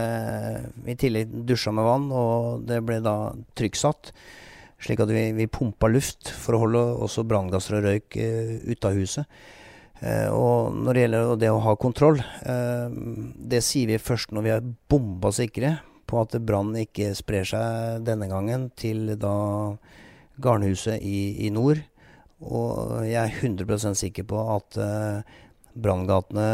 i 0.87 0.95
tillegg 0.99 1.33
dusja 1.49 1.73
med 1.75 1.87
vann, 1.87 2.07
og 2.15 2.67
det 2.69 2.79
ble 2.87 3.01
da 3.03 3.33
trykksatt. 3.59 4.13
Slik 4.81 5.03
at 5.03 5.11
vi, 5.13 5.25
vi 5.37 5.49
pumpa 5.51 5.91
luft 5.91 6.31
for 6.31 6.57
å 6.57 6.63
holde 6.63 6.85
også 7.05 7.27
branngasser 7.29 7.81
og 7.81 7.89
røyk 7.89 8.17
uh, 8.17 8.55
ute 8.71 8.89
av 8.89 8.97
huset. 8.97 9.41
Uh, 10.01 10.31
og 10.33 10.79
når 10.79 10.97
det 10.97 11.03
gjelder 11.03 11.33
det 11.43 11.51
å 11.53 11.61
ha 11.67 11.75
kontroll, 11.77 12.23
uh, 12.23 12.87
det 13.51 13.61
sier 13.67 13.91
vi 13.91 14.01
først 14.01 14.33
når 14.33 14.47
vi 14.47 14.55
er 14.55 14.71
bomba 14.89 15.35
sikre 15.37 15.75
på 16.09 16.23
at 16.23 16.39
brannen 16.47 16.81
ikke 16.87 17.13
sprer 17.19 17.45
seg 17.47 18.07
denne 18.07 18.31
gangen 18.31 18.71
til 18.79 19.13
da 19.21 19.35
garnhuset 20.41 21.03
i, 21.03 21.47
i 21.47 21.53
nord. 21.53 21.83
Og 22.41 23.03
jeg 23.05 23.21
er 23.21 23.43
100% 23.45 23.99
sikker 24.01 24.25
på 24.31 24.41
at 24.55 24.81
uh, 24.81 25.41
branngatene 25.75 26.47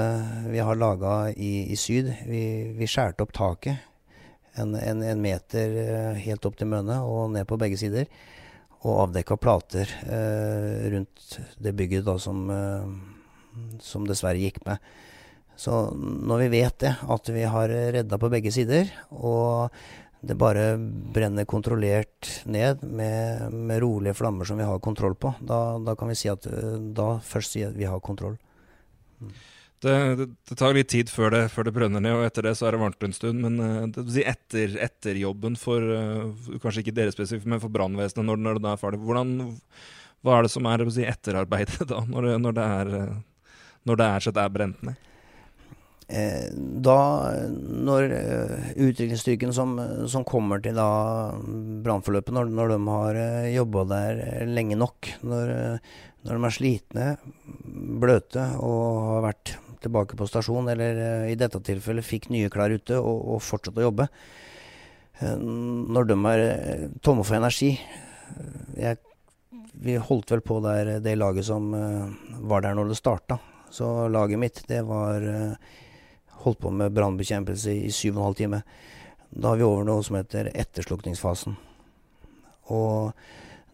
vi 0.53 0.63
har 0.63 0.79
laga 0.79 1.31
i, 1.33 1.73
i, 1.73 1.77
syd. 1.77 2.13
Vi, 2.29 2.43
vi 2.77 2.89
skjærte 2.91 3.25
opp 3.25 3.35
taket 3.37 3.83
en, 4.57 4.75
en, 4.75 5.03
en, 5.03 5.21
meter 5.21 5.77
eh, 5.83 6.23
helt 6.27 6.47
opp 6.49 6.57
til 6.57 6.71
mønet 6.71 7.05
og 7.05 7.33
ned 7.35 7.49
på 7.49 7.59
begge 7.61 7.79
sider. 7.81 8.09
Og 8.87 9.07
avdekka 9.07 9.39
plater 9.41 9.91
eh, 10.07 10.87
rundt 10.93 11.37
det 11.61 11.75
bygget 11.77 12.07
da 12.07 12.17
som, 12.23 12.47
eh, 12.53 13.77
som 13.85 14.07
dessverre 14.09 14.41
gikk 14.41 14.63
med. 14.69 14.81
Så 15.57 15.87
når 15.97 16.45
vi 16.45 16.53
vet 16.59 16.81
det, 16.85 16.97
at 17.01 17.31
vi 17.33 17.47
har 17.49 17.73
redda 17.73 18.19
på 18.21 18.29
begge 18.33 18.53
sider, 18.53 18.91
og 19.09 19.73
det 20.27 20.37
bare 20.39 20.75
brenner 21.15 21.45
kontrollert 21.45 22.43
ned 22.45 22.83
med, 22.83 23.53
med 23.53 23.81
rolige 23.83 24.15
flammer 24.15 24.45
som 24.45 24.59
vi 24.59 24.67
har 24.67 24.79
kontroll 24.85 25.15
på, 25.15 25.33
da, 25.41 25.79
da 25.79 25.95
kan 25.97 26.11
vi 26.11 26.19
si 26.19 26.31
at 26.33 26.47
eh, 26.51 26.77
da 26.97 27.17
først 27.25 27.57
si 27.57 27.65
at 27.67 27.77
vi 27.77 27.89
har 27.89 28.03
kontroll. 28.05 28.37
Det, 29.81 29.93
det, 30.17 30.27
det, 30.49 30.57
tar 30.57 30.73
litt 30.75 30.89
tid 30.89 31.11
før 31.13 31.35
det, 31.35 31.43
før 31.53 31.69
det, 31.69 31.75
brenner 31.77 32.01
ned, 32.01 32.17
og 32.17 32.25
etter 32.25 32.49
det 32.49 32.55
så 32.57 32.69
er 32.69 32.77
det 32.77 32.81
varmt 32.81 33.05
en 33.05 33.17
stund. 33.17 33.43
Men 33.45 33.61
uh, 33.61 34.05
si 34.13 34.25
etter, 34.25 34.79
etter, 34.87 35.19
jobben 35.21 35.59
for 35.61 35.85
uh, 35.85 36.55
kanskje 36.63 36.87
ikke 36.87 36.97
dere 36.97 37.15
spesifikt, 37.15 37.49
men 37.51 37.61
for 37.63 37.73
brannvesenet, 37.73 38.25
når, 38.25 38.41
når, 38.41 38.63
det 38.65 38.73
er 38.73 38.81
ferdig, 38.81 39.03
hvordan, 39.05 39.35
hva 40.25 40.39
er 40.39 40.47
det 40.47 40.53
som 40.55 40.71
er 40.71 40.87
si, 40.89 41.05
etterarbeidet 41.05 41.85
da, 41.93 42.01
når, 42.09 42.33
når, 42.41 42.57
det 42.57 42.71
er, 42.79 42.95
uh, 42.95 43.51
når 43.91 44.01
det 44.01 44.15
er, 44.15 44.31
er 44.47 44.57
brent 44.57 44.89
ned? 44.89 45.03
Eh, 46.07 46.51
da, 46.87 46.99
når 47.51 48.13
utrykningsstyrken 48.79 49.51
som, 49.53 49.73
som, 50.07 50.23
kommer 50.25 50.63
til 50.63 50.79
brannforløpet, 51.83 52.31
når, 52.33 52.53
når, 52.55 52.71
de 52.71 52.77
har 52.87 53.19
jobba 53.51 53.83
der 53.91 54.21
lenge 54.47 54.79
nok, 54.79 55.11
når, 55.27 55.51
når 56.27 56.39
de 56.39 56.49
er 56.49 56.55
slitne, 56.55 57.07
bløte 58.03 58.43
og 58.59 58.83
har 59.13 59.25
vært 59.29 59.55
tilbake 59.83 60.19
på 60.19 60.27
stasjon, 60.29 60.69
eller 60.73 60.99
eh, 60.99 61.33
i 61.33 61.39
dette 61.39 61.61
tilfellet 61.63 62.07
fikk 62.07 62.31
nye 62.35 62.51
klær 62.53 62.75
ute 62.75 62.99
og, 62.99 63.19
og 63.37 63.43
fortsatte 63.45 63.83
å 63.83 63.87
jobbe. 63.89 64.09
Eh, 65.21 65.37
når 65.39 66.11
de 66.11 66.19
er 66.33 66.45
eh, 66.47 66.87
tomme 67.05 67.25
for 67.27 67.39
energi 67.39 67.77
jeg, 68.77 68.99
Vi 69.77 69.95
holdt 70.01 70.33
vel 70.33 70.41
på 70.43 70.59
der 70.65 70.97
det 71.05 71.15
laget 71.17 71.47
som 71.47 71.69
var 72.49 72.63
der 72.65 72.75
når 72.75 72.89
det 72.91 72.97
starta. 72.97 73.37
Så 73.71 74.09
laget 74.09 74.41
mitt, 74.41 74.63
det 74.69 74.81
var 74.89 75.23
Holdt 76.47 76.61
på 76.63 76.71
med 76.71 76.95
brannbekjempelse 76.95 77.73
i 77.75 77.91
syv 77.91 78.17
og 78.17 78.19
en 78.19 78.27
halv 78.27 78.37
time. 78.39 78.59
Da 79.31 79.51
har 79.51 79.61
vi 79.61 79.67
over 79.67 79.85
noe 79.85 80.03
som 80.07 80.17
heter 80.17 80.51
etterslukningsfasen. 80.55 81.57
Og 82.73 83.13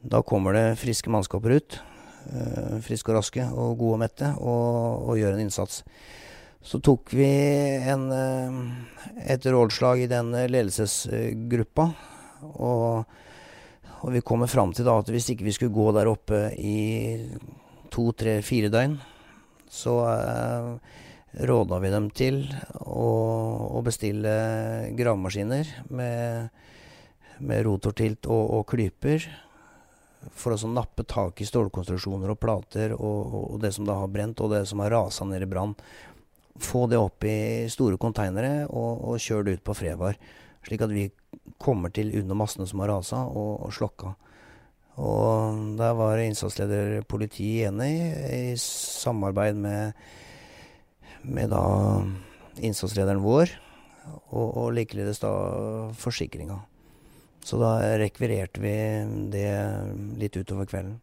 da 0.03 0.23
kommer 0.27 0.57
det 0.57 0.79
friske 0.81 1.11
mannskaper 1.13 1.57
ut. 1.59 1.79
Eh, 2.31 2.79
friske 2.85 3.11
og 3.11 3.19
raske 3.19 3.45
og 3.51 3.75
gode 3.81 3.97
og 3.97 4.03
mette, 4.05 4.29
og, 4.39 5.09
og 5.11 5.19
gjør 5.19 5.37
en 5.37 5.45
innsats. 5.45 5.83
Så 6.63 6.79
tok 6.85 7.11
vi 7.19 7.29
en, 7.91 8.07
eh, 8.15 8.59
et 9.35 9.47
rådslag 9.51 10.05
i 10.05 10.11
den 10.11 10.31
ledelsesgruppa. 10.31 11.89
Og, 12.53 13.05
og 14.03 14.15
vi 14.15 14.23
kommer 14.27 14.51
fram 14.51 14.73
til 14.75 14.87
da 14.87 14.97
at 15.03 15.11
hvis 15.11 15.33
ikke 15.33 15.47
vi 15.47 15.55
skulle 15.57 15.75
gå 15.75 15.91
der 15.95 16.11
oppe 16.11 16.49
i 16.59 16.79
to, 17.93 18.11
tre, 18.17 18.41
fire 18.47 18.71
døgn, 18.73 18.97
så 19.73 19.99
eh, 20.15 20.73
råda 21.49 21.79
vi 21.83 21.93
dem 21.93 22.11
til 22.15 22.43
å, 22.79 23.13
å 23.79 23.83
bestille 23.85 24.33
gravemaskiner 24.99 25.71
med, 25.91 26.51
med 27.43 27.65
rotortilt 27.67 28.29
og, 28.31 28.45
og 28.59 28.69
klyper 28.71 29.27
for 30.31 30.55
å 30.55 30.71
nappe 30.71 31.05
tak 31.09 31.41
i 31.43 31.47
stålkonstruksjoner 31.49 32.33
og 32.33 32.41
plater 32.41 32.95
og, 32.95 33.35
og, 33.41 33.59
det 33.63 33.73
som 33.75 33.87
da 33.89 33.99
har 34.01 34.11
brent, 34.13 34.41
og 34.41 34.53
det 34.55 34.65
som 34.71 34.83
har 34.85 34.95
rasa 34.95 35.27
ned 35.29 35.45
i 35.45 35.51
brann. 35.51 35.75
Få 36.63 36.87
det 36.91 37.01
opp 37.01 37.25
i 37.25 37.69
store 37.73 37.99
konteinere 38.01 38.67
og, 38.69 39.03
og 39.09 39.23
kjøre 39.23 39.49
det 39.49 39.59
ut 39.59 39.67
på 39.67 39.77
Frevar. 39.77 40.19
Slik 40.67 40.85
at 40.85 40.93
vi 40.95 41.09
kommer 41.63 41.91
til 41.95 42.13
under 42.21 42.39
massene 42.39 42.69
som 42.71 42.83
har 42.85 42.93
rasa, 42.93 43.25
og, 43.27 43.67
og 43.67 43.75
slokka. 43.75 44.15
Og 45.03 45.77
der 45.79 45.95
var 45.97 46.21
innsatsleder 46.21 47.01
politi 47.09 47.63
enig, 47.65 47.93
i 48.29 48.57
samarbeid 48.61 49.57
med, 49.59 49.97
med 51.25 51.51
da 51.51 51.65
innsatslederen 52.61 53.25
vår, 53.25 53.55
og, 54.29 54.47
og 54.47 54.69
likeledes 54.77 55.23
da 55.23 55.33
forsikringa. 55.99 56.61
Så 57.43 57.59
da 57.59 57.77
rekvirerte 57.99 58.63
vi 58.63 58.77
det 59.33 59.49
litt 60.21 60.37
utover 60.39 60.69
kvelden. 60.71 61.01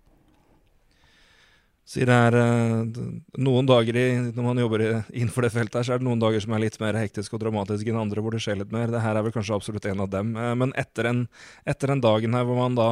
Sier 1.89 2.05
det 2.05 2.15
er 2.27 2.35
uh, 2.37 2.99
noen 3.41 3.65
dager 3.65 3.97
i, 3.97 4.05
når 4.35 4.45
man 4.45 4.59
jobber 4.61 4.83
innenfor 5.09 5.45
det 5.45 5.49
feltet, 5.55 5.79
her, 5.79 5.87
så 5.87 5.95
er 5.95 6.01
det 6.01 6.05
noen 6.05 6.21
dager 6.21 6.43
som 6.43 6.53
er 6.53 6.61
litt 6.61 6.77
mer 6.81 6.99
hektiske 6.99 7.33
og 7.33 7.41
dramatiske 7.41 7.89
enn 7.89 7.97
andre, 7.97 8.21
hvor 8.21 8.35
det 8.35 8.43
skjer 8.43 8.59
litt 8.59 8.75
mer. 8.75 8.91
Det 8.93 9.01
her 9.01 9.17
er 9.17 9.25
vel 9.25 9.33
kanskje 9.33 9.57
absolutt 9.57 9.87
en 9.89 10.03
av 10.05 10.11
dem. 10.13 10.35
Uh, 10.37 10.53
men 10.59 10.75
etter, 10.77 11.09
en, 11.09 11.23
etter 11.65 11.95
den 11.95 12.03
dagen 12.05 12.37
her 12.37 12.45
hvor 12.45 12.61
man 12.61 12.77
da 12.77 12.91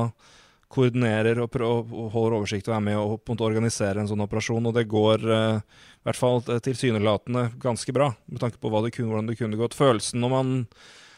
koordinerer 0.74 1.40
og, 1.46 1.54
holder 2.12 2.40
oversikt 2.40 2.68
og 2.72 2.76
er 2.76 2.84
med 2.90 2.98
og 3.00 3.22
på 3.22 3.32
en 3.32 3.38
måte 3.38 3.46
organiserer 3.46 4.02
en 4.02 4.10
sånn 4.10 4.26
operasjon, 4.26 4.66
og 4.66 4.74
det 4.76 4.88
går 4.90 5.28
uh, 5.30 5.62
i 5.62 6.10
hvert 6.10 6.20
fall 6.20 6.42
tilsynelatende 6.66 7.52
ganske 7.62 7.94
bra, 7.96 8.10
med 8.26 8.42
tanke 8.42 8.58
på 8.58 8.74
det 8.82 8.96
kunne, 8.98 9.12
hvordan 9.14 9.30
det 9.30 9.38
kunne 9.38 9.62
gått. 9.62 9.78
Følelsen 9.78 10.26
når 10.26 10.34
man 10.34 10.58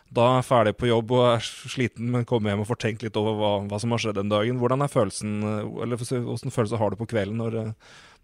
da 0.09 0.25
er 0.25 0.39
jeg 0.39 0.47
ferdig 0.47 0.73
på 0.79 0.89
jobb 0.89 1.11
og 1.13 1.25
er 1.35 1.43
sliten, 1.45 2.07
men 2.09 2.25
kommer 2.29 2.51
hjem 2.51 2.63
og 2.63 2.69
får 2.71 2.79
tenkt 2.81 3.03
litt 3.05 3.17
over 3.19 3.35
hva, 3.37 3.51
hva 3.69 3.79
som 3.81 3.93
har 3.93 4.01
skjedd 4.01 4.17
den 4.17 4.31
dagen. 4.31 4.57
Hvordan 4.61 4.81
er 4.81 4.89
følelsen, 4.89 5.35
eller 5.83 6.01
Hvordan 6.01 6.55
følelse 6.55 6.79
har 6.81 6.89
du 6.89 6.97
på 6.97 7.09
kvelden 7.11 7.37
når, 7.37 7.59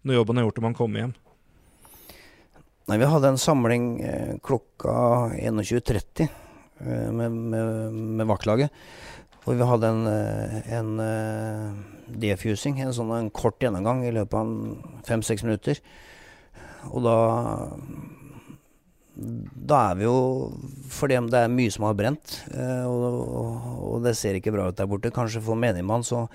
når 0.02 0.18
jobben 0.18 0.40
er 0.40 0.48
gjort 0.48 0.58
og 0.58 0.66
man 0.66 0.78
kommer 0.78 1.04
hjem? 1.04 1.14
Nei, 2.86 2.98
Vi 3.02 3.10
hadde 3.10 3.30
en 3.34 3.40
samling 3.42 3.86
eh, 4.06 4.34
klokka 4.46 4.96
21.30 5.34 6.26
eh, 6.26 7.08
med, 7.10 7.32
med, 7.34 7.96
med 8.18 8.28
vaktlaget. 8.30 8.70
Og 9.46 9.54
vi 9.54 9.66
hadde 9.66 9.90
en, 9.90 10.06
eh, 10.10 10.70
en 10.74 10.92
uh, 10.98 11.74
defusing, 12.18 12.80
en 12.82 12.94
sånn 12.94 13.12
en 13.14 13.30
kort 13.30 13.62
gjennomgang 13.62 14.02
i 14.06 14.14
løpet 14.14 14.38
av 14.38 15.02
fem-seks 15.06 15.46
minutter. 15.46 15.78
Og 16.90 17.02
da 17.06 17.18
da 19.26 19.78
er 19.90 19.98
vi 19.98 20.06
jo 20.06 20.16
Fordi 20.92 21.18
det 21.30 21.40
er 21.40 21.52
mye 21.52 21.72
som 21.72 21.86
har 21.88 21.96
brent, 21.98 22.38
eh, 22.54 22.84
og, 22.86 23.16
og, 23.82 23.96
det 24.04 24.14
ser 24.16 24.38
ikke 24.38 24.52
bra 24.54 24.68
ut 24.70 24.78
der 24.78 24.88
borte. 24.88 25.12
Kanskje 25.14 25.42
for 25.44 25.58
menigmann 25.58 26.04
så, 26.06 26.26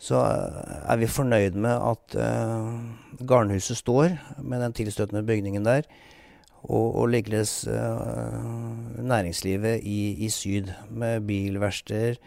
så 0.00 0.22
er 0.24 1.00
vi 1.00 1.10
fornøyd 1.10 1.58
med 1.60 1.74
at 1.76 2.16
uh, 2.16 2.72
garnhuset 3.28 3.78
står 3.78 4.16
med 4.40 4.62
den 4.64 4.74
tilstøtende 4.74 5.26
bygningen 5.28 5.66
der. 5.66 5.86
Og, 6.64 6.96
og 7.02 7.12
likeledes 7.12 7.68
uh, 7.68 8.96
næringslivet 8.98 9.84
i, 9.84 10.16
i, 10.24 10.30
syd, 10.32 10.72
med 10.90 11.28
bilverksteder, 11.28 12.18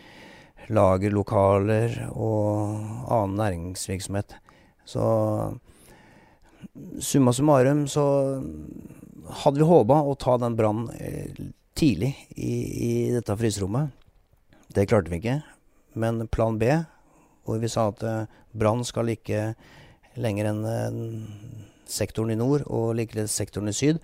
lagerlokaler 0.72 1.98
og 2.14 2.78
annen 3.12 3.36
næringsvirksomhet. 3.42 4.38
Så 4.86 5.04
summa 7.00 7.34
summarum 7.34 7.88
så 7.88 8.06
hadde 9.44 9.62
vi 9.62 9.68
håpa 9.68 10.02
å 10.04 10.16
ta 10.20 10.38
den 10.42 10.56
brannen 10.60 10.92
eh, 10.98 11.42
tidlig 11.78 12.14
i, 12.36 12.54
i, 12.88 12.92
dette 13.16 13.38
fryserommet. 13.38 13.92
Det 14.72 14.88
klarte 14.90 15.12
vi 15.12 15.22
ikke. 15.22 15.40
Men 16.00 16.26
plan 16.32 16.60
B, 16.60 16.70
hvor 17.48 17.62
vi 17.62 17.72
sa 17.72 17.90
at 17.92 18.04
eh, 18.08 18.26
brann 18.52 18.84
skal 18.88 19.12
ikke 19.14 19.54
lenger 20.22 20.52
enn 20.52 20.62
eh, 20.68 21.00
sektoren 21.92 22.32
i 22.32 22.40
nord 22.40 22.64
og 22.72 22.94
likeledes 23.00 23.36
sektoren 23.36 23.72
i 23.72 23.76
syd. 23.76 24.02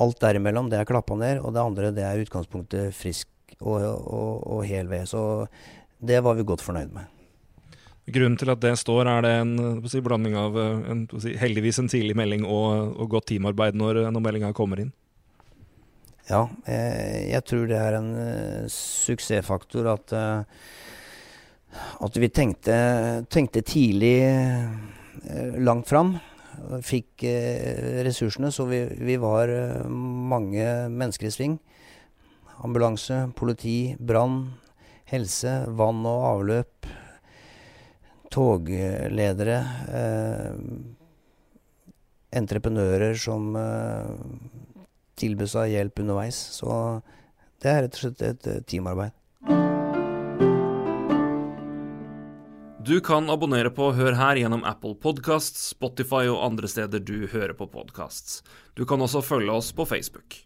Alt 0.00 0.22
derimellom 0.24 0.70
det 0.72 0.80
er 0.80 0.88
klappa 0.88 1.16
ned, 1.20 1.42
og 1.42 1.52
det 1.52 1.64
andre 1.64 1.92
det 1.92 2.06
er 2.08 2.22
utgangspunktet 2.22 2.96
frisk 2.96 3.28
og, 3.60 3.82
og, 3.84 4.46
og 4.46 4.62
hel 4.68 4.88
ved. 4.88 5.08
Så 5.10 5.48
det 6.00 6.22
var 6.24 6.38
vi 6.38 6.48
godt 6.48 6.64
fornøyd 6.64 6.94
med. 6.94 7.21
Grunnen 8.10 8.34
til 8.34 8.50
at 8.50 8.58
det 8.58 8.72
står, 8.80 9.06
er 9.06 9.22
det 9.22 9.30
en 9.44 9.52
si, 9.86 10.00
blanding 10.02 10.34
av 10.34 10.56
en, 10.58 11.04
si, 11.22 11.36
heldigvis 11.38 11.78
en 11.78 11.90
tidlig 11.90 12.16
melding 12.18 12.42
og, 12.42 12.96
og 12.98 13.12
godt 13.14 13.28
teamarbeid 13.30 13.78
når, 13.78 14.00
når 14.10 14.24
meldinga 14.24 14.50
kommer 14.56 14.82
inn? 14.82 14.90
Ja, 16.26 16.48
jeg, 16.66 17.28
jeg 17.30 17.44
tror 17.46 17.68
det 17.70 17.78
er 17.78 17.98
en 17.98 18.08
uh, 18.14 18.70
suksessfaktor 18.70 19.86
at, 19.92 20.14
uh, 20.18 20.42
at 22.02 22.18
vi 22.18 22.30
tenkte, 22.34 22.74
tenkte 23.30 23.62
tidlig 23.66 24.16
uh, 24.26 25.58
langt 25.62 25.90
fram. 25.90 26.16
Fikk 26.84 27.24
ressursene, 28.04 28.50
så 28.52 28.66
vi, 28.68 28.82
vi 29.00 29.14
var 29.18 29.50
mange 29.88 30.66
mennesker 30.92 31.30
i 31.30 31.32
sving. 31.32 31.54
Ambulanse, 32.62 33.24
politi, 33.38 33.94
brann, 33.98 34.44
helse, 35.10 35.54
vann 35.74 36.04
og 36.06 36.26
avløp 36.28 36.90
togledere, 38.32 39.58
eh, 40.00 40.54
entreprenører 42.32 43.14
som 43.20 43.56
eh, 43.56 44.12
tilbød 45.20 45.52
seg 45.52 45.74
hjelp 45.76 46.04
underveis. 46.04 46.38
Så 46.56 46.68
det 47.62 47.70
er 47.72 47.84
rett 47.86 47.98
og 47.98 48.06
slett 48.06 48.24
et 48.30 48.48
teamarbeid. 48.66 49.12
Du 52.82 52.96
kan 53.00 53.30
abonnere 53.30 53.70
på 53.70 53.92
Hør 53.94 54.16
her 54.18 54.40
gjennom 54.40 54.64
Apple 54.66 54.96
Podcasts, 54.98 55.68
Spotify 55.70 56.24
og 56.26 56.40
andre 56.42 56.66
steder 56.66 56.98
du 56.98 57.28
hører 57.30 57.54
på 57.54 57.68
podkasts. 57.70 58.40
Du 58.74 58.82
kan 58.88 58.98
også 59.04 59.22
følge 59.22 59.54
oss 59.54 59.68
på 59.70 59.86
Facebook. 59.86 60.40